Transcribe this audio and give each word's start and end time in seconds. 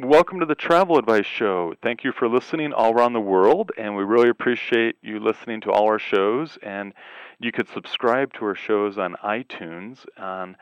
Welcome 0.00 0.38
to 0.38 0.46
the 0.46 0.54
Travel 0.54 0.96
Advice 0.96 1.26
Show. 1.26 1.74
Thank 1.82 2.04
you 2.04 2.12
for 2.12 2.28
listening 2.28 2.72
all 2.72 2.92
around 2.94 3.14
the 3.14 3.20
world, 3.20 3.72
and 3.76 3.96
we 3.96 4.04
really 4.04 4.28
appreciate 4.28 4.94
you 5.02 5.18
listening 5.18 5.60
to 5.62 5.72
all 5.72 5.86
our 5.86 5.98
shows. 5.98 6.56
And 6.62 6.94
you 7.40 7.50
could 7.50 7.68
subscribe 7.68 8.32
to 8.34 8.44
our 8.44 8.54
shows 8.54 8.96
on 8.96 9.16
iTunes, 9.24 10.06
on 10.16 10.56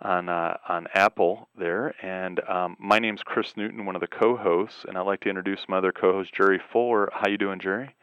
on 0.00 0.30
uh, 0.30 0.56
on 0.66 0.86
Apple 0.94 1.48
there. 1.58 1.94
And 2.00 2.40
um, 2.48 2.78
my 2.80 2.98
name's 2.98 3.22
Chris 3.22 3.58
Newton, 3.58 3.84
one 3.84 3.94
of 3.94 4.00
the 4.00 4.06
co-hosts, 4.06 4.86
and 4.88 4.96
I'd 4.96 5.02
like 5.02 5.20
to 5.20 5.28
introduce 5.28 5.66
my 5.68 5.76
other 5.76 5.92
co-host, 5.92 6.32
Jerry 6.32 6.58
Fuller. 6.72 7.10
How 7.12 7.28
you 7.28 7.36
doing, 7.36 7.58
Jerry? 7.58 7.94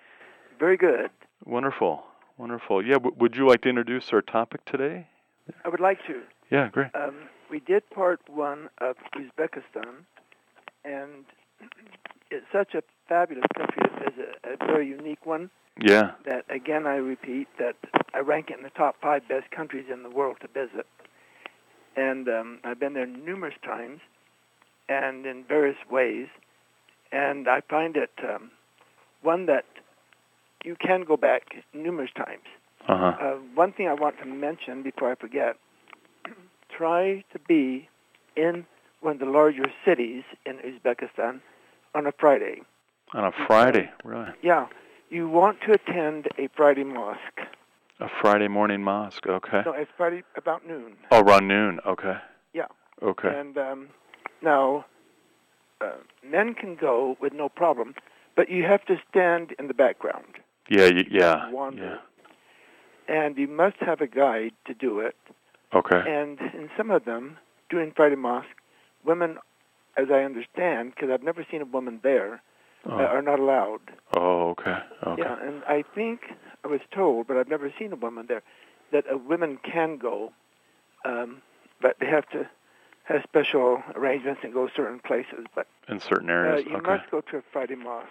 Very 0.59 0.77
good. 0.77 1.09
Wonderful, 1.45 2.03
wonderful. 2.37 2.85
Yeah, 2.85 2.95
w- 2.95 3.15
would 3.17 3.35
you 3.35 3.47
like 3.47 3.61
to 3.61 3.69
introduce 3.69 4.13
our 4.13 4.21
topic 4.21 4.63
today? 4.65 5.07
I 5.63 5.69
would 5.69 5.79
like 5.79 6.05
to. 6.05 6.21
Yeah, 6.51 6.69
great. 6.69 6.93
Um, 6.93 7.15
we 7.49 7.59
did 7.59 7.89
part 7.89 8.21
one 8.29 8.69
of 8.79 8.97
Uzbekistan, 9.15 10.05
and 10.85 11.25
it's 12.31 12.45
such 12.51 12.73
a 12.73 12.81
fabulous 13.07 13.45
country. 13.55 13.83
It's 14.01 14.17
a, 14.43 14.53
a 14.53 14.67
very 14.67 14.87
unique 14.87 15.25
one. 15.25 15.49
Yeah. 15.81 16.11
That 16.25 16.45
again, 16.49 16.87
I 16.87 16.95
repeat 16.95 17.47
that 17.59 17.75
I 18.13 18.19
rank 18.19 18.49
it 18.49 18.57
in 18.57 18.63
the 18.63 18.69
top 18.69 18.95
five 19.01 19.27
best 19.27 19.51
countries 19.51 19.85
in 19.91 20.03
the 20.03 20.09
world 20.09 20.37
to 20.41 20.47
visit, 20.47 20.87
and 21.97 22.27
um, 22.29 22.59
I've 22.63 22.79
been 22.79 22.93
there 22.93 23.05
numerous 23.05 23.55
times, 23.63 23.99
and 24.87 25.25
in 25.25 25.43
various 25.45 25.77
ways, 25.89 26.27
and 27.11 27.49
I 27.49 27.61
find 27.69 27.97
it 27.97 28.11
um, 28.23 28.51
one 29.21 29.47
that 29.47 29.65
you 30.63 30.75
can 30.75 31.03
go 31.03 31.17
back 31.17 31.43
numerous 31.73 32.11
times. 32.15 32.45
Uh-huh. 32.87 33.13
Uh, 33.19 33.35
one 33.53 33.73
thing 33.73 33.87
I 33.87 33.93
want 33.93 34.17
to 34.19 34.25
mention 34.25 34.83
before 34.83 35.11
I 35.11 35.15
forget, 35.15 35.57
try 36.77 37.23
to 37.33 37.39
be 37.47 37.89
in 38.37 38.65
one 39.01 39.13
of 39.13 39.19
the 39.19 39.25
larger 39.25 39.65
cities 39.85 40.23
in 40.45 40.57
Uzbekistan 40.57 41.41
on 41.93 42.07
a 42.07 42.11
Friday. 42.11 42.61
On 43.13 43.23
a 43.23 43.31
Friday, 43.47 43.89
really? 44.03 44.31
Yeah, 44.41 44.67
you 45.09 45.29
want 45.29 45.61
to 45.61 45.73
attend 45.73 46.27
a 46.37 46.49
Friday 46.55 46.83
mosque. 46.83 47.41
A 47.99 48.09
Friday 48.21 48.47
morning 48.47 48.83
mosque, 48.83 49.25
okay. 49.27 49.61
No, 49.65 49.71
it's 49.71 49.91
Friday 49.95 50.23
about 50.35 50.67
noon. 50.67 50.97
Oh, 51.11 51.21
around 51.21 51.47
noon, 51.47 51.79
okay. 51.85 52.17
Yeah. 52.53 52.67
Okay. 53.01 53.29
And 53.29 53.57
um, 53.57 53.87
now, 54.41 54.85
uh, 55.81 55.91
men 56.23 56.53
can 56.55 56.75
go 56.75 57.15
with 57.21 57.33
no 57.33 57.47
problem, 57.47 57.95
but 58.35 58.49
you 58.49 58.63
have 58.63 58.83
to 58.85 58.97
stand 59.09 59.53
in 59.59 59.67
the 59.67 59.73
background. 59.73 60.39
Yeah, 60.69 60.89
yeah. 61.09 61.49
Wander. 61.51 61.99
Yeah. 63.09 63.15
And 63.15 63.37
you 63.37 63.47
must 63.47 63.77
have 63.81 64.01
a 64.01 64.07
guide 64.07 64.53
to 64.65 64.73
do 64.73 64.99
it. 64.99 65.15
Okay. 65.73 66.01
And 66.07 66.39
in 66.53 66.69
some 66.75 66.89
of 66.89 67.05
them, 67.05 67.37
doing 67.69 67.93
Friday 67.95 68.15
Mosque, 68.15 68.47
women, 69.05 69.37
as 69.97 70.07
I 70.11 70.23
understand, 70.23 70.93
because 70.93 71.09
I've 71.11 71.23
never 71.23 71.45
seen 71.49 71.61
a 71.61 71.65
woman 71.65 71.99
there, 72.03 72.41
oh. 72.85 72.91
uh, 72.97 73.03
are 73.03 73.21
not 73.21 73.39
allowed. 73.39 73.81
oh, 74.15 74.49
okay. 74.51 74.77
Okay. 75.05 75.21
Yeah, 75.21 75.35
and 75.41 75.63
I 75.65 75.83
think 75.93 76.21
I 76.63 76.67
was 76.67 76.81
told, 76.93 77.27
but 77.27 77.37
I've 77.37 77.47
never 77.49 77.71
seen 77.77 77.93
a 77.93 77.95
woman 77.95 78.25
there, 78.27 78.43
that 78.91 79.05
a 79.09 79.17
women 79.17 79.57
can 79.63 79.97
go, 79.97 80.31
um, 81.05 81.41
but 81.81 81.97
they 81.99 82.07
have 82.07 82.27
to 82.29 82.49
have 83.03 83.21
special 83.23 83.83
arrangements 83.95 84.41
and 84.43 84.53
go 84.53 84.67
certain 84.75 84.99
places. 84.99 85.45
But 85.53 85.67
In 85.87 85.99
certain 85.99 86.29
uh, 86.29 86.33
areas. 86.33 86.65
you 86.67 86.77
okay. 86.77 86.91
must 86.97 87.11
go 87.11 87.21
to 87.21 87.37
a 87.37 87.41
Friday 87.53 87.75
Mosque. 87.75 88.09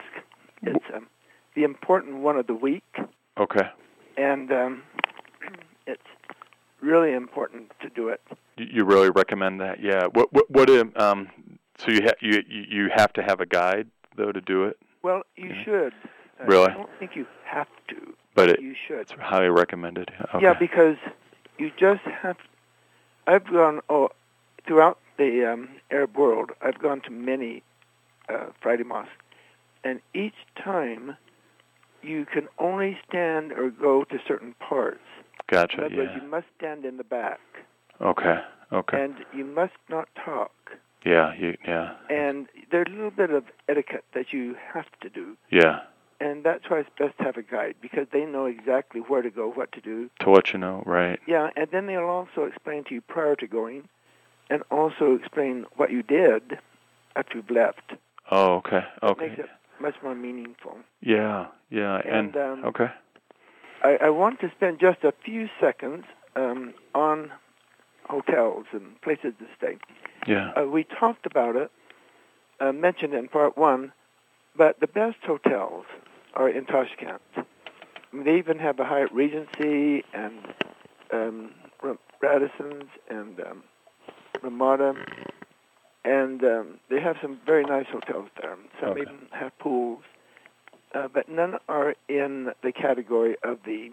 It's 0.63 0.85
um, 0.95 1.09
the 1.55 1.65
important 1.65 2.19
one 2.19 2.37
of 2.37 2.47
the 2.47 2.55
week, 2.55 2.85
Okay. 3.39 3.69
and 4.17 4.51
um, 4.53 4.83
it's 5.87 6.03
really 6.85 7.13
important 7.13 7.73
to 7.81 7.89
do 7.89 8.09
it. 8.09 8.21
You, 8.57 8.85
really 8.85 9.11
recommend 9.11 9.61
that? 9.61 9.81
Yeah. 9.83 10.07
What 10.13 10.33
what 10.33 10.51
what 10.51 10.71
um, 11.01 11.29
so 11.79 11.91
you 11.91 12.01
ha- 12.05 12.19
you 12.21 12.43
you 12.49 12.91
have 12.95 13.13
to 13.15 13.23
have 13.23 13.41
a 13.41 13.47
guide 13.47 13.89
though 14.17 14.31
to 14.33 14.41
do 14.41 14.65
it, 14.65 14.79
Well, 15.03 15.23
you 15.37 15.49
Yeah. 15.49 15.65
should. 15.65 15.93
Uh, 16.41 16.45
Really? 16.47 16.71
I 16.71 16.75
don't 16.75 16.91
think 16.99 17.17
you 17.17 17.27
have 17.45 17.69
to. 17.89 18.15
but 18.35 18.49
it, 18.51 18.61
you 18.61 18.75
should. 18.87 19.01
it's 19.01 19.13
highly 19.13 19.49
recommended. 19.49 20.11
Yeah. 20.13 20.27
Okay. 20.35 20.45
Yeah, 20.45 20.55
because 20.55 20.97
you 21.59 21.71
just 21.79 22.03
have. 22.03 22.37
I've 23.27 23.47
gone 23.47 23.81
oh, 23.89 24.11
throughout 24.67 24.99
the 25.17 25.51
um, 25.53 25.69
Arab 25.91 26.17
world. 26.17 26.51
I've 26.61 26.79
gone 26.79 27.01
to 27.03 27.11
many 27.11 27.63
uh, 28.29 28.47
Friday 28.61 28.85
mosques, 28.85 29.11
and 29.83 30.01
each 30.15 30.35
time 30.63 31.17
you 32.03 32.27
can 32.27 32.49
only 32.59 32.99
stand 33.09 33.53
or 33.53 33.71
go 33.71 34.05
to 34.05 34.19
certain 34.29 34.55
parts. 34.61 35.01
In 35.41 35.57
gotcha. 35.57 35.85
other 35.87 35.97
words, 35.97 36.11
Yeah. 36.15 36.23
you 36.23 36.29
must 36.29 36.47
stand 36.59 36.85
in 36.85 36.97
the 36.97 37.05
back, 37.05 37.41
Okay. 38.01 38.41
Okay. 38.73 39.03
and 39.05 39.15
you 39.33 39.45
must 39.45 39.75
not 39.89 40.09
talk. 40.25 40.51
yeah. 41.05 41.35
You, 41.35 41.57
yeah. 41.67 41.97
And 42.09 42.49
there's 42.71 42.87
a 42.89 42.91
little 42.91 43.11
bit 43.11 43.31
of 43.31 43.45
etiquette 43.69 44.05
that 44.15 44.33
you 44.33 44.57
have 44.73 44.87
to 45.03 45.09
do. 45.11 45.37
Yeah. 45.51 45.81
And 46.21 46.45
that's 46.45 46.71
why 46.71 46.79
it's 46.81 46.89
best 46.99 47.19
to 47.19 47.25
have 47.25 47.37
a 47.37 47.43
guide 47.43 47.75
because 47.83 48.07
they 48.13 48.25
know 48.25 48.47
exactly 48.47 49.01
where 49.01 49.21
to 49.21 49.31
go, 49.31 49.51
what 49.51 49.71
to 49.73 49.81
do. 49.81 50.09
To 50.21 50.31
let 50.31 50.53
you 50.53 50.59
know, 50.59 50.83
right? 50.87 51.21
Yeah, 51.27 51.51
and 51.57 51.69
then 51.71 51.87
they'll 51.87 52.05
also 52.05 52.45
explain 52.45 52.85
to 52.85 52.95
you 52.95 53.01
prior 53.03 53.37
to 53.37 53.47
going 53.47 53.89
and 54.49 54.63
also 54.71 55.15
explain 55.15 55.67
what 55.77 55.91
you 55.91 56.03
did 56.03 56.59
after 57.17 57.37
you've 57.39 57.51
left. 57.51 57.93
Oh, 58.31 58.55
okay. 58.57 58.79
It 59.03 59.05
Okay. 59.05 59.27
makes 59.29 59.39
it 59.41 59.51
much 59.81 59.97
more 60.03 60.15
meaningful. 60.15 60.79
Yeah. 61.03 61.49
Yeah. 61.69 62.01
And, 62.07 62.35
um, 62.37 62.65
okay. 62.65 62.91
I, 63.85 63.99
I 64.05 64.11
want 64.11 64.41
to 64.41 64.51
spend 64.57 64.81
just 64.81 65.05
a 65.05 65.13
few 65.25 65.49
seconds 65.61 66.05
um, 66.35 66.75
on 66.95 67.31
hotels 68.09 68.67
and 68.73 69.01
places 69.03 69.35
to 69.39 69.47
stay. 69.57 69.77
Yeah. 70.27 70.53
Uh, 70.53 70.67
we 70.67 70.85
talked 70.85 71.27
about 71.27 71.55
it, 71.55 71.71
uh, 72.61 72.73
mentioned 72.73 73.15
it 73.15 73.19
in 73.19 73.29
part 73.29 73.57
one, 73.57 73.93
but 74.57 74.81
the 74.81 74.87
best 74.87 75.19
hotels 75.25 75.85
are 76.35 76.49
in 76.49 76.65
Tashkent. 76.65 77.21
They 78.13 78.39
even 78.39 78.59
have 78.59 78.79
a 78.81 78.85
Hyatt 78.85 79.13
Regency 79.13 80.05
and 80.15 80.55
um, 81.13 81.51
Ra- 81.83 81.95
Radisson's 82.23 82.89
and 83.11 83.39
um, 83.41 83.65
Ramada, 84.43 84.95
and 86.05 86.43
um, 86.45 86.79
they 86.89 87.01
have 87.01 87.17
some 87.21 87.39
very 87.45 87.65
nice 87.65 87.87
hotels 87.91 88.29
there. 88.41 88.57
Some 88.81 88.91
Okay. 88.91 89.03
even 89.03 89.27
have 89.33 89.57
pools, 89.59 90.03
uh, 90.95 91.09
but 91.13 91.29
none 91.29 91.57
are 91.69 91.95
in 92.09 92.53
the 92.63 92.73
category 92.73 93.37
of 93.43 93.59
the 93.67 93.91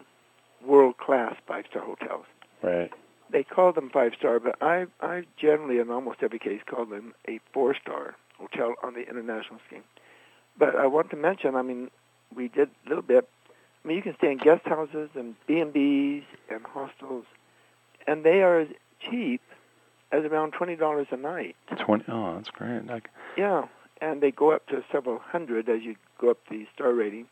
world-class 0.66 1.36
five-star 1.48 1.84
hotels 1.84 2.26
Right. 2.64 2.92
they 3.32 3.44
call 3.44 3.74
them 3.74 3.90
five 3.92 4.14
star, 4.18 4.40
but 4.40 4.56
I 4.62 4.86
I 5.02 5.24
generally 5.38 5.80
in 5.80 5.90
almost 5.90 6.20
every 6.22 6.38
case 6.38 6.62
call 6.70 6.86
them 6.86 7.14
a 7.28 7.40
four 7.54 7.74
star 7.76 8.16
hotel 8.38 8.76
on 8.84 8.94
the 8.94 9.02
international 9.10 9.60
scheme. 9.68 9.84
But 10.60 10.76
I 10.76 10.86
want 10.86 11.10
to 11.12 11.16
mention, 11.16 11.56
I 11.56 11.62
mean, 11.64 11.90
we 12.36 12.50
did 12.50 12.70
a 12.86 12.90
little 12.90 13.02
bit. 13.04 13.28
I 13.84 13.88
mean, 13.88 13.98
you 13.98 14.04
can 14.04 14.16
stay 14.18 14.32
in 14.32 14.38
guest 14.38 14.62
houses 14.66 15.10
and 15.16 15.34
B 15.48 15.60
and 15.60 15.74
B's 15.74 16.24
and 16.52 16.62
hostels, 16.66 17.26
and 18.06 18.24
they 18.24 18.44
are 18.44 18.60
as 18.60 18.68
cheap 19.10 19.42
as 20.12 20.24
around 20.26 20.52
twenty 20.52 20.76
dollars 20.76 21.08
a 21.12 21.18
night. 21.18 21.56
Twenty. 21.84 22.06
Oh, 22.10 22.36
that's 22.36 22.50
great. 22.52 22.86
Like, 22.86 23.10
Yeah, 23.38 23.64
and 24.02 24.22
they 24.22 24.30
go 24.30 24.52
up 24.52 24.68
to 24.68 24.84
several 24.92 25.18
hundred 25.18 25.68
as 25.68 25.82
you 25.82 25.96
go 26.22 26.30
up 26.30 26.38
the 26.50 26.66
star 26.74 26.94
rating. 26.94 27.26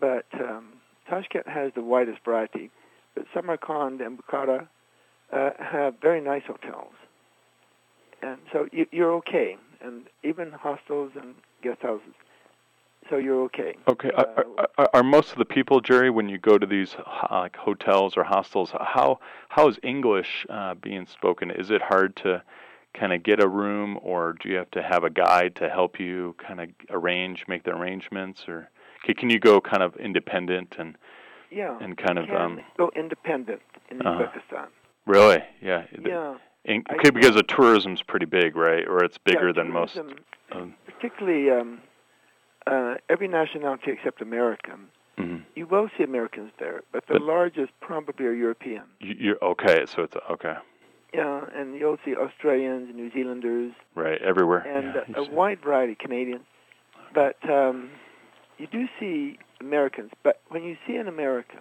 But 0.00 0.26
um, 0.34 0.72
Tashkent 1.08 1.46
has 1.46 1.72
the 1.74 1.82
widest 1.82 2.24
variety. 2.24 2.70
But 3.14 3.26
Samarkand 3.34 4.00
and 4.00 4.18
Bukhara 4.18 4.66
uh, 5.32 5.50
have 5.58 5.94
very 6.00 6.20
nice 6.20 6.42
hotels, 6.46 6.94
and 8.22 8.38
so 8.52 8.66
you, 8.72 8.86
you're 8.90 9.12
okay. 9.16 9.56
And 9.84 10.04
even 10.22 10.52
hostels 10.52 11.10
and 11.20 11.34
guest 11.62 11.82
houses, 11.82 12.14
so 13.10 13.16
you're 13.16 13.42
okay. 13.44 13.74
okay. 13.88 14.10
Uh, 14.16 14.24
are, 14.36 14.68
are, 14.78 14.90
are 14.94 15.02
most 15.02 15.32
of 15.32 15.38
the 15.38 15.44
people, 15.44 15.80
Jerry, 15.80 16.08
when 16.08 16.28
you 16.28 16.38
go 16.38 16.56
to 16.56 16.66
these 16.66 16.94
uh, 16.94 17.26
like 17.30 17.56
hotels 17.56 18.16
or 18.16 18.24
hostels, 18.24 18.70
how 18.80 19.18
how 19.48 19.68
is 19.68 19.78
English 19.82 20.46
uh, 20.48 20.74
being 20.74 21.06
spoken? 21.06 21.50
Is 21.50 21.70
it 21.70 21.82
hard 21.82 22.16
to 22.16 22.42
kind 22.94 23.12
of 23.12 23.22
get 23.22 23.42
a 23.42 23.48
room, 23.48 23.98
or 24.02 24.34
do 24.40 24.48
you 24.48 24.56
have 24.56 24.70
to 24.72 24.82
have 24.82 25.04
a 25.04 25.10
guide 25.10 25.54
to 25.56 25.68
help 25.68 25.98
you 25.98 26.34
kind 26.38 26.60
of 26.60 26.68
arrange, 26.90 27.44
make 27.48 27.64
the 27.64 27.70
arrangements, 27.70 28.44
or 28.48 28.68
can, 29.04 29.14
can 29.14 29.30
you 29.30 29.38
go 29.38 29.60
kind 29.60 29.82
of 29.82 29.96
independent 29.96 30.76
and 30.78 30.96
Yeah, 31.50 31.78
and 31.80 31.96
kind 31.96 32.18
of 32.18 32.26
can 32.26 32.36
um 32.36 32.60
go 32.76 32.90
independent 32.94 33.62
in 33.90 34.00
uh-huh. 34.02 34.22
Uzbekistan. 34.26 34.66
really 35.06 35.42
yeah 35.60 35.84
Yeah, 36.04 36.36
in, 36.64 36.84
I 36.88 36.94
okay, 36.94 37.10
because 37.10 37.34
the 37.34 37.42
tourism's 37.42 38.02
pretty 38.02 38.26
big, 38.26 38.56
right? 38.56 38.86
Or 38.86 39.02
it's 39.04 39.18
bigger 39.18 39.48
yeah, 39.48 39.52
than 39.58 39.72
most. 39.72 39.98
Um, 40.52 40.74
particularly 40.86 41.50
um, 41.50 41.80
uh, 42.66 42.94
every 43.08 43.26
nationality 43.28 43.90
except 43.90 44.20
American. 44.22 44.88
mhm. 45.18 45.42
You 45.56 45.66
will 45.66 45.88
see 45.96 46.04
Americans 46.04 46.52
there, 46.58 46.82
but 46.92 47.06
the 47.06 47.14
But- 47.14 47.22
largest 47.22 47.72
probably 47.80 48.26
are 48.26 48.32
European. 48.46 48.84
You, 49.00 49.14
you're 49.18 49.44
okay, 49.52 49.86
so 49.86 50.02
it's 50.04 50.16
okay, 50.30 50.56
Yeah, 51.14 51.42
and 51.54 51.74
you'll 51.74 51.98
see 52.04 52.14
Australians, 52.16 52.90
New 52.94 53.10
Zealanders, 53.12 53.72
right? 53.94 54.20
Everywhere. 54.22 54.60
and 54.60 54.94
yeah, 54.94 55.16
a, 55.16 55.22
a 55.22 55.30
wide 55.30 55.60
variety 55.62 55.92
of 55.92 55.98
Canadians. 55.98 56.44
But 57.14 57.36
um, 57.50 57.90
you 58.58 58.66
do 58.66 58.86
see 58.98 59.38
Americans. 59.60 60.10
But 60.22 60.40
when 60.48 60.62
you 60.64 60.76
see 60.86 60.96
an 60.96 61.08
American, 61.08 61.60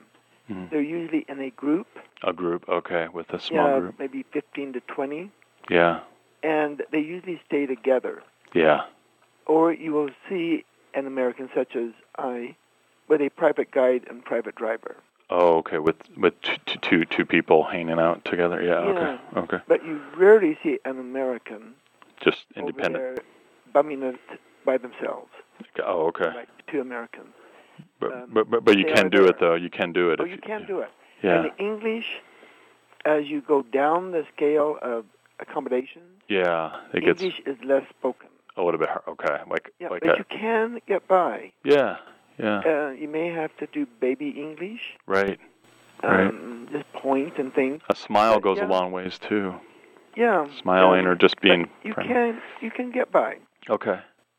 Mhm. 0.50 0.70
they're 0.70 0.82
usually 0.82 1.26
in 1.30 1.40
a 1.40 1.50
group. 1.52 1.88
A 2.24 2.34
group, 2.34 2.68
okay, 2.68 3.08
with 3.14 3.30
a 3.32 3.40
small 3.40 3.68
yeah, 3.70 3.80
group. 3.80 4.00
maybe 4.00 4.24
15 4.34 4.74
to 4.74 4.80
20, 4.82 5.30
Yeah. 5.70 6.00
and 6.44 6.82
they 6.92 7.00
usually 7.00 7.40
stay 7.46 7.66
together. 7.68 8.24
Yeah. 8.54 8.86
Or 9.46 9.72
you 9.74 9.92
will 9.94 10.10
see 10.30 10.66
an 10.94 11.06
American 11.08 11.50
such 11.56 11.76
as 11.76 11.92
I 12.18 12.56
with 13.08 13.22
a 13.22 13.30
private 13.30 13.72
guide 13.72 14.06
and 14.10 14.24
private 14.26 14.56
driver. 14.56 14.96
Oh, 15.32 15.58
okay. 15.60 15.80
With 15.80 15.96
with 16.18 16.34
t- 16.42 16.58
t- 16.66 16.80
two 16.82 17.06
two 17.06 17.26
people 17.26 17.64
hanging 17.64 18.00
out 18.00 18.24
together. 18.26 18.62
Yeah. 18.62 18.86
Yeah. 18.86 18.92
Okay. 18.92 19.40
Okay. 19.56 19.64
But 19.68 19.86
you 19.86 20.02
rarely 20.18 20.58
see 20.62 20.80
an 20.86 21.00
American 21.00 21.74
Just 22.24 22.40
independent. 22.56 22.96
there 23.04 23.16
bumming 23.74 24.04
it 24.04 24.20
by 24.66 24.78
themselves, 24.78 25.32
Oh, 25.84 26.08
okay. 26.08 26.32
like 26.36 26.50
two 26.68 26.82
Americans. 26.82 27.30
But, 28.00 28.12
um, 28.14 28.30
but 28.34 28.50
but 28.52 28.66
but 28.66 28.78
you 28.78 28.86
can 28.94 29.10
do 29.10 29.26
it 29.26 29.38
though. 29.40 29.56
You 29.56 29.70
can 29.70 29.94
do 29.94 30.10
it. 30.12 30.20
Oh, 30.20 30.26
if 30.26 30.32
you 30.32 30.38
can 30.38 30.66
do 30.68 30.80
it. 30.80 30.90
Yeah. 31.24 31.44
And 31.44 31.52
English, 31.58 32.06
as 33.06 33.26
you 33.28 33.42
go 33.42 33.62
down 33.62 34.12
the 34.12 34.26
scale 34.36 34.78
of 34.82 35.06
accommodations, 35.40 36.06
Yeah. 36.28 36.76
It 36.94 37.06
gets 37.06 37.22
English 37.22 37.42
is 37.46 37.58
less 37.64 37.84
spoken. 37.90 38.28
a 38.58 38.64
little 38.64 38.80
bit 38.80 38.90
hard. 38.90 39.04
Okay. 39.08 39.38
Like 39.50 39.72
Yeah, 39.80 39.90
like 39.90 40.04
but 40.04 40.18
you 40.18 40.26
can 40.26 40.80
get 40.88 41.08
by. 41.08 41.52
yeah. 41.64 41.98
Yeah. 42.38 42.62
Uh, 42.66 42.90
you 42.92 43.08
may 43.08 43.28
have 43.30 43.56
to 43.58 43.68
do 43.68 43.86
baby 44.00 44.30
English, 44.30 44.82
Right. 45.06 45.40
Right. 46.04 46.28
um, 46.28 46.68
just 46.72 46.92
point 46.94 47.38
and 47.38 47.54
things. 47.54 47.82
A 47.90 47.96
smile 47.96 48.36
But, 48.36 48.44
goes 48.44 48.58
yeah. 48.58 48.68
a 48.68 48.70
long 48.70 48.92
ways 48.92 49.20
too. 49.20 49.54
Yeah, 50.16 50.48
Smiling 50.60 51.02
um, 51.06 51.08
or 51.12 51.16
just 51.16 51.36
but 51.36 51.42
being. 51.44 51.70
You 51.84 51.94
friendly. 51.94 52.14
can 52.14 52.42
you 52.62 52.72
can 52.72 52.92
get 52.92 53.12
by. 53.12 53.38
Okay. 53.70 53.92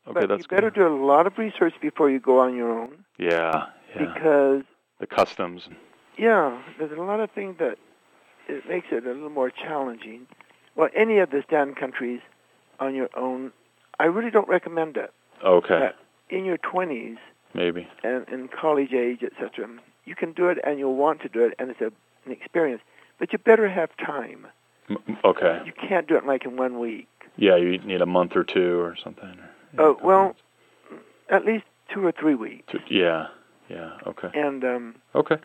Okay, 0.05 0.19
but 0.19 0.27
that's 0.27 0.43
you 0.43 0.47
better 0.49 0.69
good. 0.69 0.81
do 0.81 0.87
a 0.87 0.95
lot 1.05 1.25
of 1.27 1.37
research 1.37 1.73
before 1.81 2.09
you 2.09 2.19
go 2.19 2.39
on 2.39 2.55
your 2.55 2.77
own 2.77 3.05
Yeah. 3.17 3.67
Yeah. 3.95 4.13
because 4.13 4.63
the 4.99 5.07
customs. 5.07 5.69
yeah, 6.17 6.61
there's 6.77 6.91
a 6.91 7.01
lot 7.01 7.19
of 7.21 7.31
things 7.31 7.55
that 7.59 7.77
it 8.49 8.67
makes 8.67 8.87
it 8.91 9.05
a 9.05 9.09
little 9.13 9.29
more 9.29 9.49
challenging. 9.49 10.27
Well, 10.75 10.89
any 10.95 11.19
of 11.19 11.29
the 11.29 11.41
stand 11.47 11.77
countries 11.77 12.19
on 12.79 12.93
your 12.95 13.09
own, 13.15 13.51
I 13.99 14.05
really 14.05 14.29
don't 14.31 14.47
recommend 14.49 14.97
it. 14.97 15.11
Okay. 15.43 15.91
In 16.29 16.43
your 16.45 16.57
20s 16.57 17.17
Maybe. 17.53 17.87
and 18.03 18.27
in 18.29 18.47
college 18.49 18.93
age, 18.93 19.19
etc., 19.23 19.67
you 20.05 20.15
can 20.15 20.33
do 20.33 20.47
it 20.49 20.57
and 20.63 20.79
you'll 20.79 20.95
want 20.95 21.21
to 21.21 21.29
do 21.29 21.45
it, 21.45 21.53
and 21.59 21.69
it's 21.69 21.81
a, 21.81 21.91
an 22.25 22.31
experience. 22.31 22.81
But 23.19 23.31
you 23.31 23.37
better 23.39 23.69
have 23.69 23.95
time. 23.97 24.47
M- 24.89 24.97
m- 25.07 25.17
okay. 25.23 25.61
You 25.65 25.71
can't 25.71 26.07
do 26.07 26.17
it 26.17 26.25
like 26.25 26.45
in 26.45 26.57
one 26.57 26.79
week. 26.79 27.07
Yeah, 27.37 27.55
you 27.57 27.77
need 27.79 28.01
a 28.01 28.05
month 28.05 28.35
or 28.35 28.43
two 28.43 28.79
or 28.79 28.95
something. 29.01 29.29
Or, 29.29 29.49
yeah, 29.73 29.79
Oh 29.81 29.97
a 30.01 30.05
well, 30.05 30.23
months. 30.25 30.39
at 31.29 31.45
least 31.45 31.63
two 31.93 32.05
or 32.05 32.11
three 32.11 32.35
weeks. 32.35 32.71
Two- 32.71 32.79
yeah. 32.89 33.27
Yeah. 33.69 33.91
Okay. 34.07 34.29
And 34.33 34.63
um, 34.63 34.95
Okay. 35.15 35.37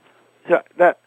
so 0.49 0.61
that 0.79 0.99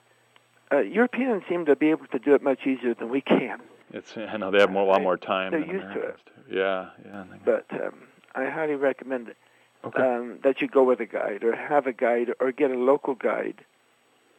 uh, 0.71 0.77
Europeans 0.80 1.44
seem 1.50 1.65
to 1.65 1.75
be 1.75 1.89
able 1.89 2.07
to 2.07 2.19
do 2.19 2.33
it 2.36 2.42
much 2.42 2.65
easier 2.65 2.94
than 2.94 3.09
we 3.09 3.21
can. 3.21 3.59
It's 3.92 4.15
I 4.18 4.38
know 4.38 4.50
they 4.51 4.59
have 4.59 4.71
more, 4.71 4.83
a 4.83 4.88
lot 4.88 5.01
more 5.01 5.18
time. 5.18 5.51
They're 5.51 5.59
than 5.59 5.69
used 5.69 5.94
to 5.94 6.00
it. 6.01 6.18
do. 6.50 6.57
Yeah. 6.57 6.89
Yeah. 7.06 7.24
But 7.44 7.65
um, 7.74 8.03
I 8.33 8.45
highly 8.45 8.75
recommend 8.75 9.27
it. 9.27 9.38
Okay. 9.83 10.01
um, 10.01 10.39
that 10.44 10.62
you 10.62 10.68
go 10.68 10.83
with 10.83 11.00
a 11.00 11.06
guide 11.06 11.44
or 11.44 11.56
have 11.56 11.88
a 11.88 11.94
guide 11.94 12.33
or 12.39 12.51
get 12.51 12.72
a 12.72 12.75
local 12.75 13.16
guide 13.16 13.63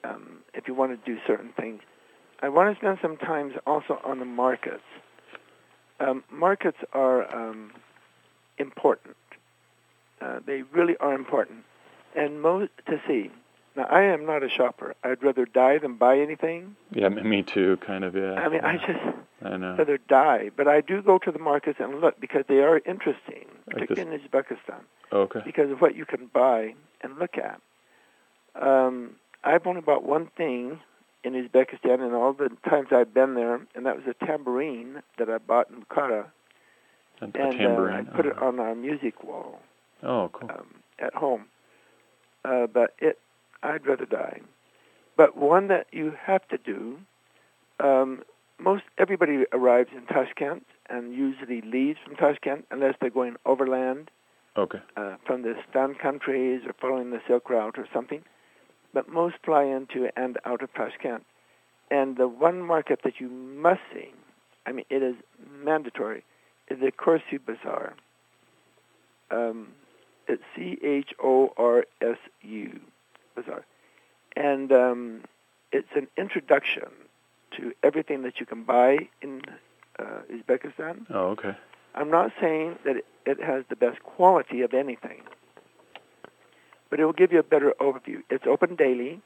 um, 0.05 0.39
if 0.55 0.69
you 0.69 0.75
want 0.75 0.93
to 0.93 1.11
do 1.11 1.19
certain 1.27 1.53
things. 1.59 1.81
I 2.41 2.49
want 2.49 2.75
to 2.75 2.81
spend 2.81 2.99
some 3.01 3.17
time 3.17 3.53
also 3.67 4.01
on 4.05 4.19
the 4.19 4.25
markets. 4.25 4.83
Um, 6.01 6.25
markets 6.31 6.79
are 6.93 7.33
um, 7.35 7.73
important. 8.59 9.17
Uh, 10.21 10.41
they 10.45 10.63
really 10.63 10.97
are 10.99 11.15
important. 11.15 11.65
And 12.17 12.43
most 12.43 12.71
to 12.87 13.01
see. 13.07 13.31
Now, 13.75 13.85
I 13.85 14.03
am 14.03 14.27
not 14.27 14.43
a 14.43 14.49
shopper. 14.51 14.95
I'd 15.03 15.23
rather 15.23 15.47
die 15.47 15.79
than 15.79 15.97
buy 15.97 16.19
anything. 16.19 16.77
yeah. 16.93 17.09
me- 17.09 17.43
too. 17.43 17.79
Kind 17.79 18.05
of. 18.05 18.15
Yeah. 18.15 18.35
I 18.35 18.49
mean, 18.49 18.61
I 18.61 18.77
just 18.77 19.17
I 19.43 19.57
know. 19.57 19.77
rather 19.77 19.99
die. 19.99 20.51
But 20.57 20.69
I 20.69 20.81
do 20.83 21.01
go 21.03 21.19
to 21.19 21.33
the 21.33 21.39
markets 21.39 21.79
and 21.81 22.01
look 22.01 22.21
because 22.21 22.45
they 22.49 22.59
are 22.59 22.79
interesting, 22.79 23.47
Like 23.67 23.89
particularly 23.89 24.15
in 24.17 24.21
Uzbekistan 24.29 24.81
Okay. 25.13 25.41
because 25.45 25.71
of 25.71 25.81
what 25.81 25.95
you 25.97 26.05
can 26.05 26.27
buy 26.27 26.75
and 27.01 27.19
look 27.19 27.37
at. 27.39 27.61
Um, 28.61 29.13
I've 29.45 29.67
only 29.67 29.81
bought 29.81 30.05
one 30.05 30.29
thing 30.37 30.81
in 31.25 31.33
Uzbekistan 31.33 32.07
in 32.07 32.13
all 32.13 32.33
the 32.33 32.51
times 32.69 32.89
I've 32.93 33.15
been 33.15 33.35
there, 33.35 33.61
and 33.75 33.87
that 33.87 33.97
was 33.97 34.05
a 34.07 34.27
tambourine 34.27 35.03
that 35.19 35.31
I 35.31 35.39
bought 35.39 35.71
in 35.71 35.83
Bukhara, 35.85 36.27
A, 37.21 37.25
and 37.25 37.37
uh, 37.37 37.83
I 37.85 38.03
put 38.03 38.27
it 38.27 38.35
oh. 38.41 38.49
on 38.49 38.61
our 38.61 38.75
music 38.75 39.25
wall 39.25 39.61
Oh, 40.03 40.29
cool. 40.33 40.51
um, 40.51 40.67
at 40.99 41.15
home. 41.15 41.47
Uh, 42.45 42.67
but 42.67 42.95
it, 42.99 43.19
I'd 43.63 43.87
rather 43.87 44.07
die. 44.07 44.41
But 45.17 45.37
one 45.37 45.69
that 45.69 45.87
you 45.93 46.13
have 46.25 46.47
to 46.49 46.59
do. 46.59 46.99
Um, 47.81 48.23
most 48.59 48.85
everybody 48.99 49.45
arrives 49.53 49.91
in 49.97 50.07
Tashkent 50.07 50.63
and 50.89 51.13
usually 51.15 51.61
leaves 51.63 51.99
from 52.05 52.17
Tashkent 52.17 52.65
unless 52.71 52.95
they're 53.01 53.11
going 53.11 53.37
overland 53.45 54.11
Okay. 54.57 54.79
uh, 54.97 55.17
from 55.27 55.43
the 55.43 55.55
Stan 55.69 55.95
countries 55.95 56.63
or 56.67 56.73
following 56.81 57.11
the 57.11 57.21
Silk 57.27 57.51
Route 57.51 57.79
or 57.79 57.87
something, 57.93 58.23
but 58.95 59.09
most 59.09 59.37
fly 59.45 59.65
into 59.65 60.09
and 60.17 60.39
out 60.45 60.63
of 60.63 60.73
Tashkent. 60.75 61.25
And 61.91 62.17
the 62.17 62.29
one 62.29 62.63
market 62.63 63.01
that 63.05 63.15
you 63.19 63.29
must 63.29 63.81
see, 63.93 64.13
I 64.67 64.73
mean, 64.73 64.85
it 64.91 65.03
is 65.03 65.17
mandatory, 65.65 66.23
is 66.69 66.79
the 66.81 66.93
Chorsu 66.93 67.41
Bazaar. 67.45 67.95
Um, 69.31 69.69
it's 70.29 70.43
C-H-O-R-S-U, 70.55 72.81
Bazaar. 73.35 73.65
And 74.37 74.73
um, 74.73 75.23
it's 75.73 75.89
an 75.95 76.09
introduction 76.17 76.89
to 77.57 77.73
everything 77.83 78.23
that 78.23 78.41
you 78.41 78.47
can 78.47 78.65
buy 78.65 79.09
in 79.21 79.43
uh, 79.99 80.21
Uzbekistan. 80.33 81.07
Oh, 81.11 81.29
okay. 81.31 81.55
I'm 81.95 82.11
not 82.11 82.33
saying 82.41 82.79
that 82.85 82.97
it, 82.97 83.07
it 83.27 83.41
has 83.43 83.65
the 83.69 83.77
best 83.77 84.03
quality 84.03 84.63
of 84.63 84.73
anything, 84.73 85.23
but 86.89 86.99
it 87.01 87.05
will 87.05 87.13
give 87.13 87.33
you 87.33 87.39
a 87.39 87.43
better 87.43 87.75
overview. 87.81 88.23
It's 88.31 88.45
open 88.47 88.77
daily. 88.77 89.21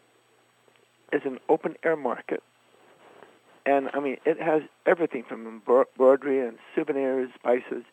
It's 1.13 1.25
an 1.25 1.39
open 1.49 1.77
air 1.85 1.95
market, 1.95 2.43
and 3.65 3.89
I 3.95 4.01
mean 4.01 4.17
it 4.27 4.41
has 4.41 4.63
everything 4.87 5.23
from 5.23 5.47
embroidery 5.47 6.47
and 6.47 6.59
souvenirs, 6.75 7.31
spices. 7.37 7.85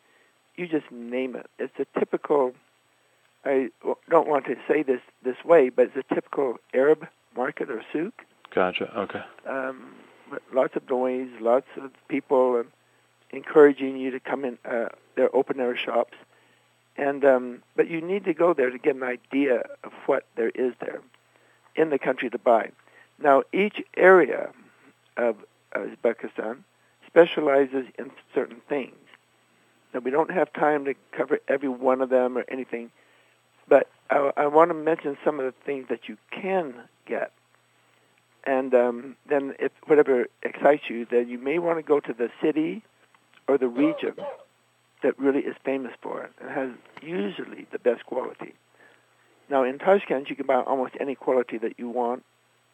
You 0.56 0.66
just 0.66 0.90
name 0.90 1.36
it. 1.36 1.46
It's 1.58 1.78
a 1.78 1.98
typical. 1.98 2.54
I 3.44 3.70
don't 4.08 4.28
want 4.28 4.46
to 4.46 4.56
say 4.66 4.82
this 4.82 5.00
this 5.22 5.36
way, 5.44 5.68
but 5.68 5.90
it's 5.94 5.96
a 6.10 6.14
typical 6.14 6.56
Arab 6.72 7.06
market 7.36 7.70
or 7.70 7.82
souk. 7.92 8.14
Gotcha. 8.54 8.96
Okay. 8.98 9.22
Um, 9.46 9.94
lots 10.52 10.76
of 10.76 10.88
noise, 10.88 11.28
lots 11.40 11.66
of 11.76 11.90
people. 12.08 12.64
Encouraging 13.30 13.96
you 13.96 14.12
to 14.12 14.20
come 14.20 14.44
in 14.44 14.58
uh, 14.64 14.90
their 15.16 15.34
open 15.34 15.58
air 15.58 15.76
shops. 15.76 16.14
And 16.96 17.24
um, 17.24 17.62
but 17.74 17.88
you 17.88 18.00
need 18.00 18.24
to 18.26 18.34
go 18.34 18.54
there 18.54 18.70
to 18.70 18.78
get 18.78 18.94
an 18.94 19.02
idea 19.02 19.64
of 19.82 19.92
what 20.06 20.24
there 20.36 20.50
is 20.50 20.74
there 20.80 21.00
in 21.74 21.90
the 21.90 21.98
country 21.98 22.30
to 22.30 22.38
buy. 22.38 22.70
Now 23.18 23.42
each 23.52 23.82
area 23.96 24.50
of 25.16 25.36
Uzbekistan 25.74 26.58
specializes 27.06 27.86
in 27.98 28.10
certain 28.34 28.60
things. 28.68 28.94
Now 29.92 30.00
we 30.00 30.10
don't 30.10 30.30
have 30.30 30.52
time 30.52 30.84
to 30.84 30.94
cover 31.12 31.40
every 31.48 31.68
one 31.68 32.00
of 32.00 32.10
them 32.10 32.38
or 32.38 32.44
anything, 32.48 32.90
but 33.68 33.88
I, 34.10 34.30
I 34.36 34.46
want 34.46 34.70
to 34.70 34.74
mention 34.74 35.16
some 35.24 35.40
of 35.40 35.46
the 35.46 35.54
things 35.64 35.86
that 35.88 36.08
you 36.08 36.16
can 36.30 36.74
get. 37.06 37.32
And 38.46 38.74
um, 38.74 39.16
then, 39.28 39.54
if 39.58 39.72
whatever 39.86 40.26
excites 40.42 40.84
you, 40.88 41.06
then 41.10 41.28
you 41.28 41.38
may 41.38 41.58
want 41.58 41.78
to 41.78 41.82
go 41.82 41.98
to 42.00 42.12
the 42.12 42.30
city 42.42 42.82
or 43.48 43.56
the 43.56 43.68
region 43.68 44.14
that 45.02 45.18
really 45.18 45.40
is 45.40 45.56
famous 45.64 45.92
for 46.02 46.22
it 46.22 46.32
and 46.40 46.50
has 46.50 46.70
usually 47.02 47.66
the 47.72 47.78
best 47.78 48.04
quality. 48.06 48.54
Now, 49.48 49.64
in 49.64 49.78
Tashkent, 49.78 50.30
you 50.30 50.36
can 50.36 50.46
buy 50.46 50.62
almost 50.62 50.94
any 51.00 51.14
quality 51.14 51.58
that 51.58 51.78
you 51.78 51.88
want, 51.88 52.24